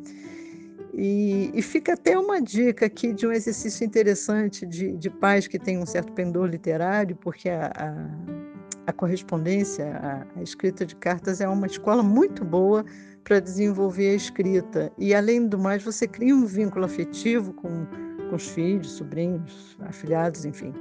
E, 0.92 1.50
e, 1.54 1.62
fica 1.62 1.94
até 1.94 2.18
uma 2.18 2.40
dica 2.40 2.84
aqui 2.84 3.14
de 3.14 3.26
um 3.26 3.32
exercício 3.32 3.84
interessante 3.84 4.66
de, 4.66 4.94
de 4.98 5.08
pais 5.08 5.48
que 5.48 5.58
têm 5.58 5.78
um 5.78 5.86
certo 5.86 6.12
pendor 6.12 6.46
literário, 6.46 7.16
porque 7.16 7.48
a, 7.48 7.72
a, 7.74 8.51
a 8.86 8.92
correspondência, 8.92 9.96
a, 9.96 10.26
a 10.38 10.42
escrita 10.42 10.84
de 10.84 10.96
cartas 10.96 11.40
é 11.40 11.48
uma 11.48 11.66
escola 11.66 12.02
muito 12.02 12.44
boa 12.44 12.84
para 13.24 13.40
desenvolver 13.40 14.10
a 14.10 14.14
escrita. 14.14 14.92
E, 14.98 15.14
além 15.14 15.46
do 15.46 15.58
mais, 15.58 15.82
você 15.82 16.06
cria 16.06 16.34
um 16.34 16.44
vínculo 16.44 16.84
afetivo 16.84 17.52
com, 17.52 17.86
com 18.28 18.36
os 18.36 18.48
filhos, 18.48 18.92
sobrinhos, 18.92 19.76
afilhados, 19.80 20.44
enfim. 20.44 20.72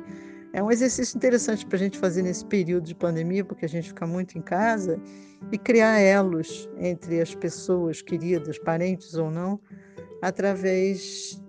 É 0.54 0.62
um 0.62 0.70
exercício 0.70 1.16
interessante 1.16 1.66
para 1.66 1.78
a 1.78 1.80
gente 1.80 1.98
fazer 1.98 2.24
nesse 2.24 2.46
período 2.46 2.86
de 2.86 2.96
pandemia, 2.96 3.46
porque 3.46 3.66
a 3.66 3.70
gente 3.70 3.90
fica 3.90 4.06
muito 4.06 4.38
em 4.38 4.42
casa, 4.42 5.00
e 5.52 5.58
criar 5.58 6.00
elos 6.00 6.70
entre 6.78 7.22
as 7.22 7.34
pessoas 7.34 8.02
queridas, 8.02 8.60
parentes 8.60 9.14
ou 9.14 9.32
não, 9.32 9.60
através 10.22 11.41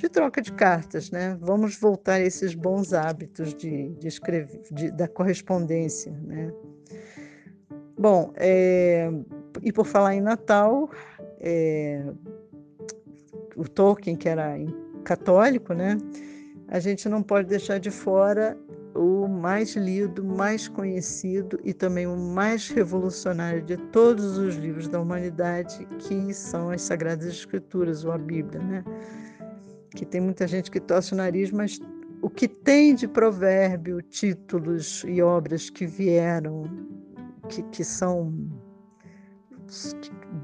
de 0.00 0.08
troca 0.08 0.40
de 0.40 0.50
cartas, 0.52 1.10
né? 1.10 1.36
Vamos 1.40 1.76
voltar 1.76 2.14
a 2.14 2.20
esses 2.20 2.54
bons 2.54 2.94
hábitos 2.94 3.54
de, 3.54 3.90
de 3.90 4.08
escrever, 4.08 4.62
de, 4.72 4.90
da 4.90 5.06
correspondência, 5.06 6.10
né? 6.22 6.50
Bom, 7.98 8.32
é, 8.36 9.10
e 9.62 9.70
por 9.70 9.84
falar 9.84 10.14
em 10.14 10.22
Natal, 10.22 10.90
é, 11.38 12.02
o 13.54 13.68
Tolkien, 13.68 14.16
que 14.16 14.26
era 14.26 14.54
católico, 15.04 15.74
né? 15.74 15.98
A 16.68 16.80
gente 16.80 17.06
não 17.06 17.22
pode 17.22 17.48
deixar 17.48 17.78
de 17.78 17.90
fora 17.90 18.56
o 18.94 19.28
mais 19.28 19.76
lido, 19.76 20.24
mais 20.24 20.66
conhecido 20.66 21.60
e 21.62 21.74
também 21.74 22.06
o 22.06 22.16
mais 22.16 22.70
revolucionário 22.70 23.60
de 23.60 23.76
todos 23.76 24.38
os 24.38 24.56
livros 24.56 24.88
da 24.88 24.98
humanidade, 24.98 25.86
que 25.98 26.32
são 26.32 26.70
as 26.70 26.80
Sagradas 26.80 27.26
Escrituras, 27.26 28.02
ou 28.02 28.12
a 28.12 28.18
Bíblia, 28.18 28.62
né? 28.62 28.84
Que 29.94 30.04
tem 30.04 30.20
muita 30.20 30.46
gente 30.46 30.70
que 30.70 30.80
torce 30.80 31.12
o 31.12 31.16
nariz, 31.16 31.50
mas 31.50 31.80
o 32.22 32.30
que 32.30 32.46
tem 32.46 32.94
de 32.94 33.08
provérbio, 33.08 34.02
títulos 34.02 35.04
e 35.06 35.22
obras 35.22 35.70
que 35.70 35.86
vieram, 35.86 36.64
que, 37.48 37.62
que 37.64 37.84
são 37.84 38.32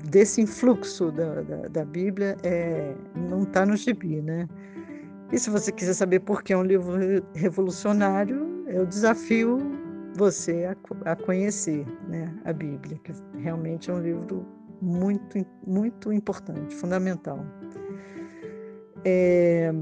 desse 0.08 0.40
influxo 0.40 1.10
da, 1.10 1.42
da, 1.42 1.68
da 1.68 1.84
Bíblia, 1.84 2.36
é, 2.42 2.94
não 3.28 3.42
está 3.42 3.66
no 3.66 3.76
gibi, 3.76 4.22
né? 4.22 4.48
E 5.32 5.38
se 5.38 5.50
você 5.50 5.72
quiser 5.72 5.94
saber 5.94 6.20
por 6.20 6.42
que 6.42 6.52
é 6.52 6.56
um 6.56 6.62
livro 6.62 6.96
revolucionário, 7.34 8.64
eu 8.68 8.86
desafio 8.86 9.58
você 10.14 10.64
a, 10.64 11.12
a 11.12 11.16
conhecer 11.16 11.84
né, 12.08 12.32
a 12.44 12.52
Bíblia, 12.52 12.98
que 13.02 13.12
realmente 13.38 13.90
é 13.90 13.94
um 13.94 14.00
livro 14.00 14.46
muito, 14.80 15.44
muito 15.66 16.12
importante, 16.12 16.74
fundamental. 16.74 17.44
É, 19.04 19.72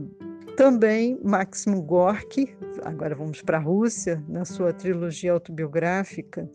também 0.57 1.19
Maximo 1.23 1.83
Gorky, 1.83 2.55
agora 2.85 3.15
vamos 3.15 3.43
para 3.43 3.59
a 3.59 3.61
Rússia, 3.61 4.23
na 4.29 4.45
sua 4.45 4.73
trilogia 4.73 5.33
autobiográfica, 5.33 6.49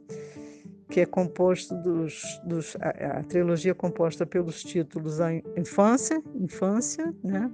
que 0.89 1.01
é 1.01 1.05
composto 1.05 1.75
dos, 1.75 2.23
dos 2.45 2.75
a, 2.81 3.19
a, 3.19 3.23
trilogia 3.23 3.71
é 3.71 3.75
composta 3.75 4.25
pelos 4.25 4.63
títulos 4.63 5.19
A 5.19 5.33
Infância, 5.57 6.21
Infância, 6.35 7.13
né? 7.23 7.51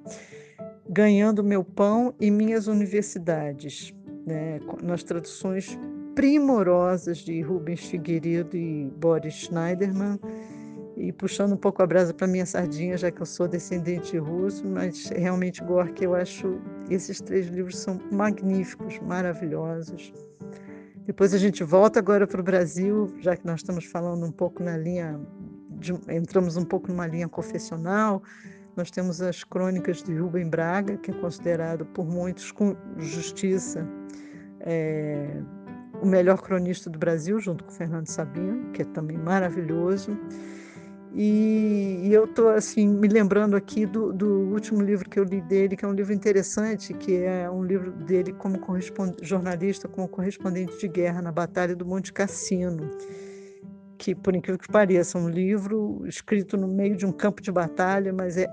Ganhando 0.88 1.44
Meu 1.44 1.64
Pão 1.64 2.14
e 2.20 2.30
Minhas 2.30 2.68
Universidades, 2.68 3.94
né, 4.26 4.60
nas 4.84 5.04
traduções 5.04 5.78
primorosas 6.14 7.18
de 7.18 7.42
Rubens 7.42 7.82
Figueiredo 7.82 8.56
e 8.56 8.86
Boris 8.98 9.34
Schneiderman, 9.34 10.20
e 10.98 11.12
puxando 11.12 11.54
um 11.54 11.58
pouco 11.58 11.84
a 11.84 11.88
brasa 11.88 12.14
para 12.14 12.28
minha 12.28 12.46
sardinha, 12.46 12.98
já 12.98 13.12
que 13.12 13.22
eu 13.22 13.26
sou 13.26 13.48
descendente 13.48 14.18
russo, 14.18 14.66
mas 14.68 15.10
realmente 15.10 15.64
Gorky, 15.64 16.06
eu 16.06 16.16
acho 16.16 16.60
esses 16.90 17.20
três 17.20 17.48
livros 17.48 17.78
são 17.78 18.00
magníficos, 18.12 19.00
maravilhosos. 19.00 20.14
Depois 21.06 21.34
a 21.34 21.38
gente 21.38 21.64
volta 21.64 22.00
agora 22.00 22.26
para 22.26 22.42
o 22.42 22.44
Brasil, 22.44 23.14
já 23.20 23.36
que 23.36 23.46
nós 23.46 23.60
estamos 23.60 23.86
falando 23.86 24.26
um 24.26 24.32
pouco 24.32 24.64
na 24.64 24.78
linha, 24.78 25.20
de, 25.72 25.94
entramos 26.10 26.58
um 26.58 26.66
pouco 26.66 26.88
numa 26.88 27.06
linha 27.06 27.28
confessional, 27.28 28.24
nós 28.76 28.90
temos 28.90 29.22
as 29.22 29.44
crônicas 29.44 30.02
de 30.02 30.16
Rubem 30.16 30.50
Braga, 30.50 30.98
que 30.98 31.12
é 31.12 31.14
considerado 31.14 31.86
por 31.86 32.06
muitos 32.06 32.52
com 32.52 32.76
justiça 32.98 33.88
é, 34.60 35.42
o 36.02 36.06
melhor 36.06 36.42
cronista 36.42 36.90
do 36.90 37.00
Brasil, 37.00 37.40
junto 37.40 37.64
com 37.64 37.72
Fernando 37.72 38.08
Sabino, 38.08 38.72
que 38.72 38.82
é 38.82 38.86
também 38.86 39.18
maravilhoso. 39.18 40.18
E, 41.18 42.02
e 42.04 42.14
eu 42.14 42.26
estou 42.26 42.50
assim 42.50 42.86
me 42.88 43.08
lembrando 43.08 43.56
aqui 43.56 43.86
do, 43.86 44.12
do, 44.12 44.52
último 44.52 44.82
livro 44.82 45.10
que 45.10 45.18
eu 45.18 45.24
li 45.24 45.40
dele, 45.42 45.78
que 45.78 45.86
é 45.86 45.88
um 45.88 45.94
livro 45.94 46.12
interessante, 46.12 46.94
que 46.94 47.16
é 47.16 47.50
um 47.50 47.64
livro 47.64 47.92
dele 47.92 48.34
como 48.34 48.60
jornalista, 49.22 49.88
como 49.88 50.10
correspondente 50.10 50.78
de 50.78 50.88
guerra 50.90 51.22
na 51.22 51.32
Batalha 51.32 51.74
do 51.74 51.86
Monte 51.86 52.12
Cassino 52.12 52.90
que, 53.98 54.14
por 54.14 54.36
incrível 54.36 54.60
que 54.60 54.72
pareça, 54.72 55.18
é 55.18 55.22
um 55.22 55.30
livro 55.30 56.06
escrito 56.06 56.58
no 56.58 56.68
meio 56.68 56.96
de 56.96 57.06
um 57.06 57.12
campo 57.12 57.42
de 57.42 57.52
batalha, 57.52 58.14
mas 58.14 58.38
é 58.38 58.46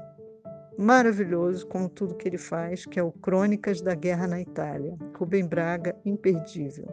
maravilhoso 0.78 1.66
como 1.66 1.88
tudo 1.88 2.14
que 2.14 2.28
ele 2.28 2.38
faz, 2.38 2.86
que 2.86 2.98
é 2.98 3.02
o 3.02 3.12
Crônicas 3.12 3.80
da 3.80 3.94
Guerra 3.94 4.26
na 4.26 4.40
Itália. 4.40 4.96
Rubem 5.14 5.46
Braga, 5.46 5.94
imperdível. 6.04 6.86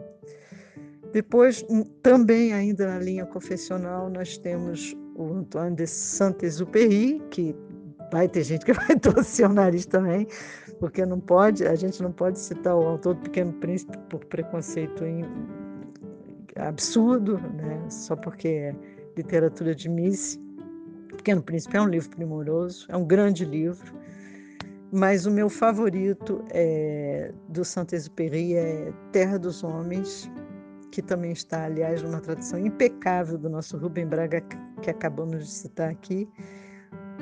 Depois, 1.12 1.64
também 2.02 2.52
ainda 2.52 2.86
na 2.86 2.98
linha 2.98 3.26
confessional, 3.26 4.08
nós 4.10 4.38
temos 4.38 4.94
o 5.14 5.34
Antoine 5.34 5.76
de 5.76 5.86
Saint-Exupéry, 5.86 7.22
que 7.30 7.54
vai 8.12 8.28
ter 8.28 8.42
gente 8.42 8.64
que 8.64 8.72
vai 8.74 8.98
torcer 8.98 9.48
o 9.48 9.52
nariz 9.52 9.86
também, 9.86 10.26
porque 10.78 11.04
não 11.04 11.20
pode, 11.20 11.66
a 11.66 11.74
gente 11.74 12.02
não 12.02 12.12
pode 12.12 12.38
citar 12.38 12.76
o 12.76 12.86
autor 12.86 13.14
do 13.14 13.22
Pequeno 13.22 13.52
Príncipe 13.54 13.96
por 14.08 14.24
preconceito 14.26 15.04
em, 15.04 15.24
absurdo, 16.56 17.38
né? 17.38 17.82
só 17.88 18.16
porque 18.16 18.48
é 18.48 18.74
literatura 19.16 19.74
de 19.74 19.88
Miss. 19.88 20.38
Pequeno 21.16 21.42
Príncipe 21.42 21.76
é 21.76 21.82
um 21.82 21.88
livro 21.88 22.08
primoroso, 22.10 22.86
é 22.88 22.96
um 22.96 23.04
grande 23.04 23.44
livro, 23.44 23.94
mas 24.92 25.26
o 25.26 25.30
meu 25.30 25.48
favorito 25.48 26.42
é, 26.50 27.32
do 27.48 27.64
Saint-Exupéry 27.64 28.54
é 28.54 28.92
Terra 29.12 29.38
dos 29.38 29.62
Homens, 29.62 30.30
que 30.90 31.02
também 31.02 31.32
está, 31.32 31.64
aliás, 31.64 32.02
numa 32.02 32.20
tradução 32.20 32.58
impecável 32.58 33.38
do 33.38 33.48
nosso 33.48 33.76
Rubem 33.76 34.06
Braga, 34.06 34.42
que 34.80 34.90
acabamos 34.90 35.44
de 35.44 35.50
citar 35.50 35.90
aqui. 35.90 36.28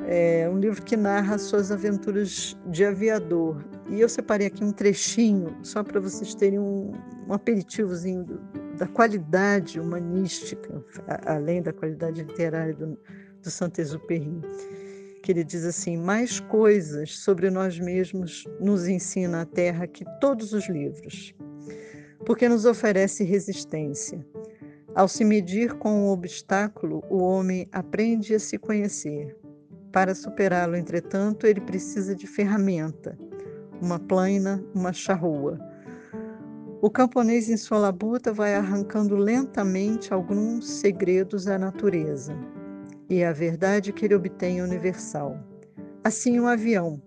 É 0.06 0.48
um 0.48 0.58
livro 0.58 0.82
que 0.82 0.96
narra 0.96 1.36
suas 1.38 1.70
aventuras 1.70 2.56
de 2.66 2.84
aviador. 2.84 3.62
E 3.90 4.00
eu 4.00 4.08
separei 4.08 4.46
aqui 4.46 4.64
um 4.64 4.72
trechinho, 4.72 5.54
só 5.62 5.82
para 5.82 6.00
vocês 6.00 6.34
terem 6.34 6.58
um, 6.58 6.92
um 7.26 7.32
aperitivozinho 7.32 8.24
do, 8.24 8.40
da 8.78 8.86
qualidade 8.86 9.80
humanística, 9.80 10.82
além 11.26 11.60
da 11.60 11.72
qualidade 11.72 12.22
literária 12.22 12.74
do, 12.74 12.98
do 13.42 13.50
Saint-Exupéry, 13.50 14.40
que 15.22 15.32
ele 15.32 15.44
diz 15.44 15.64
assim: 15.64 15.96
mais 15.96 16.40
coisas 16.40 17.18
sobre 17.18 17.50
nós 17.50 17.78
mesmos 17.78 18.44
nos 18.60 18.86
ensina 18.86 19.42
a 19.42 19.46
Terra 19.46 19.86
que 19.86 20.04
todos 20.20 20.52
os 20.52 20.68
livros, 20.68 21.34
porque 22.24 22.48
nos 22.48 22.64
oferece 22.64 23.24
resistência. 23.24 24.24
Ao 24.94 25.06
se 25.06 25.24
medir 25.24 25.74
com 25.74 25.90
um 25.90 26.08
obstáculo, 26.08 27.04
o 27.10 27.18
homem 27.18 27.68
aprende 27.72 28.34
a 28.34 28.40
se 28.40 28.58
conhecer. 28.58 29.36
Para 29.92 30.14
superá-lo, 30.14 30.76
entretanto, 30.76 31.46
ele 31.46 31.60
precisa 31.60 32.14
de 32.14 32.26
ferramenta, 32.26 33.16
uma 33.80 33.98
plaina, 33.98 34.64
uma 34.74 34.92
charrua. 34.92 35.58
O 36.80 36.90
camponês 36.90 37.48
em 37.48 37.56
sua 37.56 37.78
labuta 37.78 38.32
vai 38.32 38.54
arrancando 38.54 39.16
lentamente 39.16 40.12
alguns 40.12 40.68
segredos 40.68 41.44
da 41.44 41.58
natureza 41.58 42.36
e 43.10 43.24
a 43.24 43.32
verdade 43.32 43.92
que 43.92 44.04
ele 44.04 44.14
obtém 44.14 44.60
é 44.60 44.62
universal. 44.62 45.38
Assim, 46.04 46.38
o 46.38 46.44
um 46.44 46.46
avião, 46.46 47.02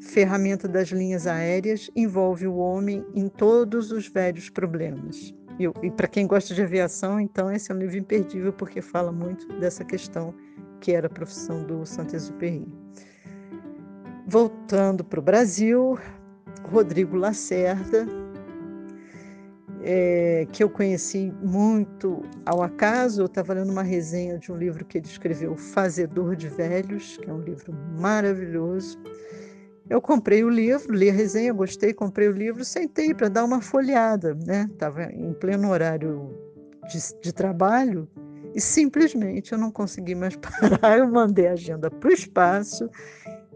ferramenta 0.00 0.68
das 0.68 0.88
linhas 0.88 1.26
aéreas, 1.26 1.90
envolve 1.96 2.46
o 2.46 2.56
homem 2.56 3.04
em 3.14 3.28
todos 3.28 3.90
os 3.90 4.06
velhos 4.06 4.50
problemas. 4.50 5.34
E, 5.58 5.64
e 5.86 5.90
para 5.90 6.06
quem 6.06 6.26
gosta 6.26 6.54
de 6.54 6.62
aviação, 6.62 7.18
então, 7.18 7.50
esse 7.50 7.70
é 7.72 7.74
um 7.74 7.78
livro 7.78 7.96
imperdível 7.96 8.52
porque 8.52 8.82
fala 8.82 9.10
muito 9.10 9.48
dessa 9.58 9.84
questão 9.84 10.34
que 10.80 10.92
era 10.92 11.06
a 11.06 11.10
profissão 11.10 11.64
do 11.64 11.84
Saint-Exupéry. 11.86 12.66
Voltando 14.26 15.04
para 15.04 15.20
o 15.20 15.22
Brasil, 15.22 15.98
Rodrigo 16.70 17.16
Lacerda 17.16 18.06
é, 19.88 20.48
que 20.50 20.64
eu 20.64 20.68
conheci 20.68 21.32
muito 21.40 22.24
ao 22.44 22.60
acaso. 22.60 23.22
Eu 23.22 23.26
estava 23.26 23.54
lendo 23.54 23.70
uma 23.70 23.84
resenha 23.84 24.36
de 24.36 24.50
um 24.50 24.56
livro 24.56 24.84
que 24.84 24.98
ele 24.98 25.06
escreveu, 25.06 25.56
Fazedor 25.56 26.34
de 26.34 26.48
Velhos, 26.48 27.16
que 27.18 27.30
é 27.30 27.32
um 27.32 27.40
livro 27.40 27.72
maravilhoso. 27.96 28.98
Eu 29.88 30.00
comprei 30.00 30.42
o 30.42 30.48
livro, 30.48 30.94
li 30.94 31.08
a 31.08 31.12
resenha, 31.12 31.52
gostei, 31.52 31.94
comprei 31.94 32.28
o 32.28 32.32
livro, 32.32 32.64
sentei 32.64 33.14
para 33.14 33.28
dar 33.28 33.44
uma 33.44 33.60
folheada, 33.60 34.36
né? 34.44 34.68
Estava 34.72 35.04
em 35.04 35.32
pleno 35.34 35.70
horário 35.70 36.36
de, 36.88 36.98
de, 37.22 37.32
trabalho 37.32 38.08
e 38.52 38.60
simplesmente 38.60 39.52
eu 39.52 39.58
não 39.58 39.70
consegui 39.70 40.16
mais 40.16 40.34
parar. 40.80 40.98
Eu 40.98 41.08
mandei 41.08 41.46
a 41.46 41.52
agenda 41.52 41.88
para 41.88 42.10
o 42.10 42.12
espaço 42.12 42.90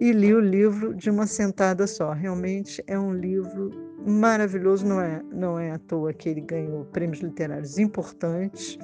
e 0.01 0.12
li 0.12 0.33
o 0.33 0.41
livro 0.41 0.95
de 0.95 1.11
uma 1.11 1.26
sentada 1.26 1.85
só. 1.89 2.12
Realmente 2.12 2.83
é 2.87 2.97
um 2.97 3.12
livro 3.12 3.70
maravilhoso, 4.07 4.87
não 4.87 5.01
é, 5.01 5.20
não 5.33 5.59
é 5.59 5.72
à 5.72 5.78
toa 5.78 6.12
que 6.12 6.28
ele 6.28 6.43
ganhou 6.43 6.85
prêmios 6.87 7.20
literários 7.20 7.76
importantes. 7.76 8.78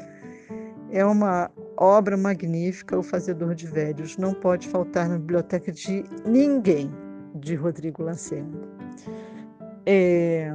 É 0.90 1.05
uma 1.05 1.49
obra 1.76 2.16
magnífica, 2.16 2.99
O 2.99 3.03
Fazedor 3.05 3.55
de 3.55 3.68
Velhos. 3.68 4.16
Não 4.16 4.34
pode 4.34 4.68
faltar 4.68 5.09
na 5.09 5.18
biblioteca 5.18 5.70
de 5.70 6.05
ninguém, 6.24 6.90
de 7.37 7.55
Rodrigo 7.55 8.03
Lacerda. 8.03 8.59
É... 9.84 10.53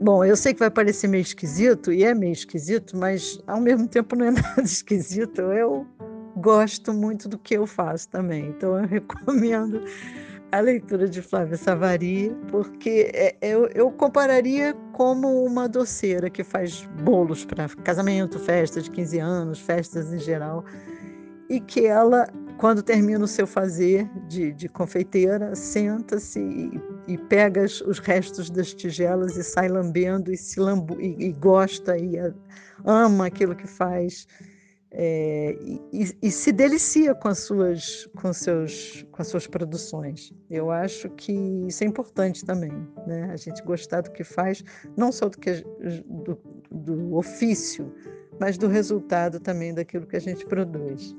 Bom, 0.00 0.24
eu 0.24 0.36
sei 0.36 0.52
que 0.52 0.60
vai 0.60 0.70
parecer 0.70 1.06
meio 1.08 1.22
esquisito, 1.22 1.92
e 1.92 2.02
é 2.02 2.12
meio 2.12 2.32
esquisito, 2.32 2.96
mas 2.96 3.40
ao 3.46 3.60
mesmo 3.60 3.86
tempo 3.86 4.16
não 4.16 4.26
é 4.26 4.30
nada 4.32 4.62
esquisito. 4.62 5.40
Eu 5.40 5.86
gosto 6.36 6.92
muito 6.92 7.28
do 7.28 7.38
que 7.38 7.54
eu 7.54 7.66
faço 7.66 8.08
também, 8.08 8.48
então 8.48 8.78
eu 8.78 8.86
recomendo 8.86 9.82
a 10.52 10.60
leitura 10.60 11.08
de 11.08 11.22
Flávia 11.22 11.56
Savari, 11.56 12.36
porque 12.48 13.10
é, 13.14 13.34
eu, 13.40 13.66
eu 13.68 13.90
compararia 13.90 14.74
como 14.92 15.44
uma 15.44 15.66
doceira 15.66 16.28
que 16.28 16.44
faz 16.44 16.86
bolos 17.02 17.44
para 17.44 17.68
casamento, 17.82 18.38
festa 18.38 18.80
de 18.80 18.90
15 18.90 19.18
anos, 19.18 19.58
festas 19.58 20.12
em 20.12 20.18
geral, 20.18 20.62
e 21.48 21.58
que 21.58 21.86
ela, 21.86 22.26
quando 22.62 22.80
termina 22.80 23.24
o 23.24 23.26
seu 23.26 23.44
fazer 23.44 24.08
de, 24.28 24.52
de 24.52 24.68
confeiteira, 24.68 25.52
senta-se 25.52 26.38
e, 26.38 26.80
e, 27.08 27.18
pega 27.18 27.64
os 27.64 27.98
restos 27.98 28.50
das 28.50 28.72
tigelas 28.72 29.36
e 29.36 29.42
sai 29.42 29.66
lambendo 29.66 30.32
e 30.32 30.36
se 30.36 30.60
lambu, 30.60 30.96
e, 31.00 31.24
e 31.24 31.32
gosta 31.32 31.98
e 31.98 32.14
ama 32.84 33.26
aquilo 33.26 33.56
que 33.56 33.66
faz 33.66 34.28
é, 34.92 35.58
e, 35.92 36.16
e, 36.22 36.30
se 36.30 36.52
delicia 36.52 37.16
com 37.16 37.26
as 37.26 37.40
suas 37.40 38.08
com 38.14 38.32
seus 38.32 39.04
com 39.10 39.22
as 39.22 39.26
suas 39.26 39.48
produções. 39.48 40.32
Eu 40.48 40.70
acho 40.70 41.10
que 41.10 41.32
isso 41.66 41.82
é 41.82 41.86
importante 41.88 42.44
também 42.44 42.70
né? 43.08 43.28
A 43.32 43.36
gente 43.36 43.60
gostar 43.64 44.02
do 44.02 44.12
que 44.12 44.22
faz 44.22 44.62
não 44.96 45.10
só 45.10 45.28
do 45.28 45.36
que 45.36 45.64
do, 46.06 46.38
do 46.70 47.16
ofício 47.16 47.92
mas 48.38 48.56
do 48.56 48.68
resultado 48.68 49.40
também 49.40 49.74
daquilo 49.74 50.06
que 50.06 50.16
a 50.16 50.20
gente 50.20 50.46
produz 50.46 51.12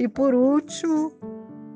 e 0.00 0.08
por 0.08 0.34
último 0.34 1.12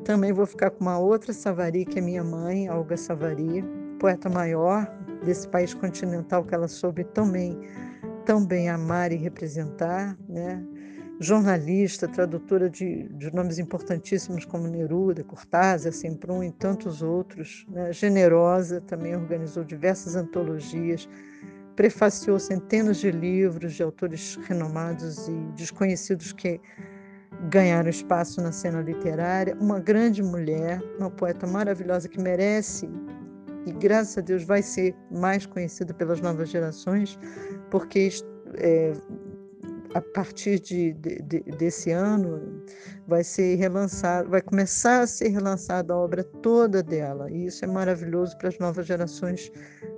também 0.02 0.32
vou 0.32 0.46
ficar 0.46 0.70
com 0.70 0.80
uma 0.80 0.98
outra 0.98 1.32
Savari 1.32 1.84
que 1.84 1.98
é 1.98 2.02
minha 2.02 2.24
mãe 2.24 2.70
Olga 2.70 2.96
Savari 2.96 3.62
poeta 4.00 4.30
maior 4.30 4.90
desse 5.22 5.46
país 5.46 5.74
continental 5.74 6.42
que 6.42 6.54
ela 6.54 6.66
soube 6.66 7.04
também 7.04 7.60
tão 8.24 8.44
bem 8.44 8.70
amar 8.70 9.12
e 9.12 9.16
representar 9.16 10.16
né 10.26 10.64
jornalista, 11.20 12.08
tradutora 12.08 12.68
de, 12.68 13.08
de, 13.10 13.32
nomes 13.32 13.58
importantíssimos 13.58 14.44
como 14.44 14.66
Neruda, 14.66 15.22
Cortázar, 15.22 15.92
Semprún 15.92 16.42
e 16.42 16.50
tantos 16.50 17.02
outros, 17.02 17.64
né? 17.68 17.92
generosa, 17.92 18.80
também 18.80 19.14
organizou 19.14 19.62
diversas 19.62 20.16
antologias, 20.16 21.08
prefaciou 21.76 22.38
centenas 22.40 22.96
de 22.96 23.12
livros 23.12 23.74
de 23.74 23.82
autores 23.84 24.36
renomados 24.48 25.28
e 25.28 25.32
desconhecidos 25.56 26.32
que 26.32 26.60
ganharam 27.50 27.88
espaço 27.88 28.40
na 28.40 28.52
cena 28.52 28.80
literária, 28.80 29.56
uma 29.60 29.78
grande 29.78 30.22
mulher, 30.22 30.82
uma 30.98 31.10
poeta 31.10 31.46
maravilhosa 31.46 32.08
que 32.08 32.20
merece 32.20 32.88
e 33.66 33.72
graças 33.72 34.18
a 34.18 34.20
Deus 34.20 34.44
vai 34.44 34.62
ser 34.62 34.94
mais 35.10 35.46
conhecida 35.46 35.94
pelas 35.94 36.20
novas 36.20 36.50
gerações, 36.50 37.18
porque 37.70 38.10
é, 38.56 38.92
a 39.94 40.02
partir 40.02 40.60
de, 40.60 40.92
de, 40.94 41.22
de, 41.22 41.40
desse 41.56 41.90
ano 41.90 42.62
vai 43.06 43.24
ser 43.24 43.54
relançado, 43.54 44.28
vai 44.28 44.42
começar 44.42 45.00
a 45.00 45.06
ser 45.06 45.28
relançada 45.28 45.94
a 45.94 45.96
obra 45.96 46.22
toda 46.24 46.82
dela. 46.82 47.30
E 47.30 47.46
isso 47.46 47.64
é 47.64 47.68
maravilhoso 47.68 48.36
para 48.36 48.48
as 48.48 48.58
novas 48.58 48.86
gerações 48.86 49.50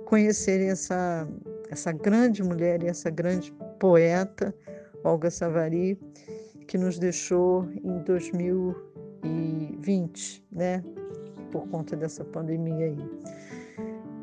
conhecerem 0.05 0.69
essa, 0.69 1.27
essa 1.69 1.91
grande 1.91 2.41
mulher 2.43 2.83
e 2.83 2.87
essa 2.87 3.09
grande 3.09 3.53
poeta, 3.79 4.55
Olga 5.03 5.29
Savari, 5.29 5.99
que 6.67 6.77
nos 6.77 6.99
deixou 6.99 7.67
em 7.83 7.97
2020, 8.03 10.45
né? 10.51 10.83
Por 11.51 11.67
conta 11.69 11.95
dessa 11.95 12.23
pandemia 12.25 12.85
aí. 12.85 12.99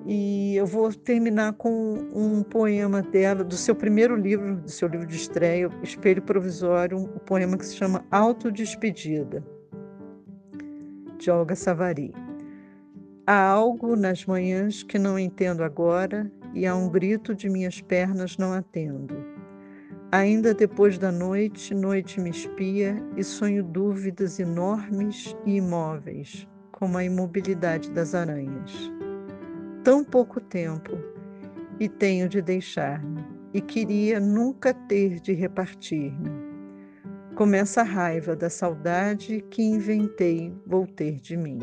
E 0.06 0.54
eu 0.54 0.66
vou 0.66 0.92
terminar 0.92 1.54
com 1.54 1.94
um 2.14 2.42
poema 2.42 3.00
dela, 3.00 3.42
do 3.42 3.56
seu 3.56 3.74
primeiro 3.74 4.14
livro, 4.14 4.56
do 4.56 4.70
seu 4.70 4.86
livro 4.86 5.06
de 5.06 5.16
estreia, 5.16 5.70
Espelho 5.82 6.20
Provisório, 6.20 6.98
um 6.98 7.06
poema 7.20 7.56
que 7.56 7.64
se 7.64 7.74
chama 7.74 8.04
Autodespedida, 8.10 9.42
de 11.18 11.30
Olga 11.30 11.56
Savari. 11.56 12.12
Há 13.26 13.48
algo 13.48 13.96
nas 13.96 14.26
manhãs 14.26 14.82
que 14.82 14.98
não 14.98 15.18
entendo 15.18 15.64
agora 15.64 16.30
e 16.52 16.66
há 16.66 16.76
um 16.76 16.90
grito 16.90 17.34
de 17.34 17.48
minhas 17.48 17.80
pernas 17.80 18.36
não 18.36 18.52
atendo. 18.52 19.33
Ainda 20.14 20.54
depois 20.54 20.96
da 20.96 21.10
noite, 21.10 21.74
noite 21.74 22.20
me 22.20 22.30
espia 22.30 22.96
e 23.16 23.24
sonho 23.24 23.64
dúvidas 23.64 24.38
enormes 24.38 25.34
e 25.44 25.56
imóveis, 25.56 26.46
como 26.70 26.96
a 26.96 27.02
imobilidade 27.02 27.90
das 27.90 28.14
aranhas 28.14 28.70
tão 29.82 30.04
pouco 30.04 30.40
tempo 30.40 30.92
e 31.80 31.88
tenho 31.88 32.28
de 32.28 32.40
deixar-me, 32.40 33.24
e 33.52 33.60
queria 33.60 34.20
nunca 34.20 34.72
ter 34.72 35.18
de 35.18 35.32
repartir-me. 35.32 36.30
Começa 37.34 37.80
a 37.80 37.84
raiva 37.84 38.36
da 38.36 38.48
saudade 38.48 39.44
que 39.50 39.64
inventei 39.64 40.54
vou 40.64 40.86
ter 40.86 41.16
de 41.16 41.36
mim. 41.36 41.58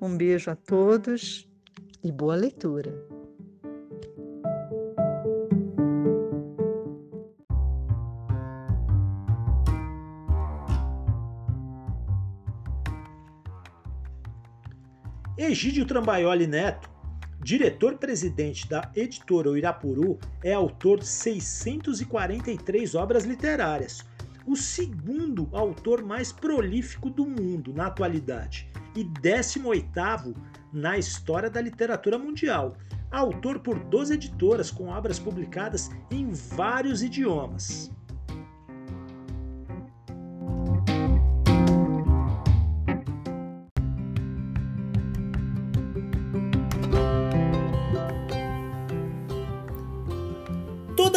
Um 0.00 0.16
beijo 0.16 0.50
a 0.50 0.56
todos 0.56 1.48
e 2.02 2.10
boa 2.10 2.34
leitura. 2.34 3.11
Egídio 15.52 15.84
Trambaioli 15.84 16.46
Neto, 16.46 16.88
diretor-presidente 17.44 18.66
da 18.66 18.90
editora 18.96 19.50
Irapuru, 19.58 20.18
é 20.42 20.54
autor 20.54 21.00
de 21.00 21.06
643 21.06 22.94
obras 22.94 23.24
literárias, 23.24 24.02
o 24.46 24.56
segundo 24.56 25.50
autor 25.52 26.02
mais 26.02 26.32
prolífico 26.32 27.10
do 27.10 27.26
mundo 27.26 27.70
na 27.74 27.88
atualidade 27.88 28.66
e 28.96 29.04
18º 29.04 30.34
na 30.72 30.96
história 30.96 31.50
da 31.50 31.60
literatura 31.60 32.18
mundial. 32.18 32.74
Autor 33.10 33.58
por 33.58 33.78
12 33.78 34.14
editoras 34.14 34.70
com 34.70 34.88
obras 34.88 35.18
publicadas 35.18 35.90
em 36.10 36.32
vários 36.32 37.02
idiomas. 37.02 37.92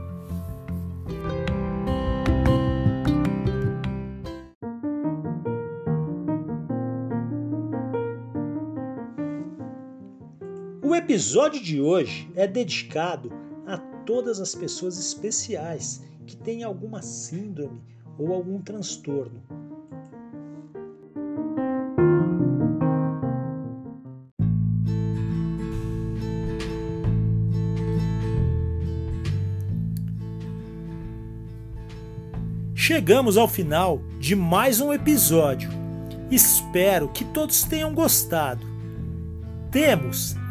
episódio 10.98 11.62
de 11.62 11.80
hoje 11.80 12.28
é 12.36 12.48
dedicado 12.48 13.32
a 13.68 13.78
todas 13.78 14.39
as 14.39 14.56
pessoas 14.56 14.98
especiais 14.98 16.04
que 16.26 16.36
têm 16.36 16.64
alguma 16.64 17.02
síndrome 17.04 17.82
ou 18.18 18.34
algum 18.34 18.60
transtorno. 18.60 19.43
Chegamos 32.74 33.38
ao 33.38 33.48
final 33.48 34.02
de 34.20 34.36
mais 34.36 34.82
um 34.82 34.91
episódio. 34.91 35.70
Espero 36.32 37.10
que 37.10 37.24
todos 37.26 37.64
tenham 37.64 37.93
gostado. 37.93 38.66
Temos 39.70 40.36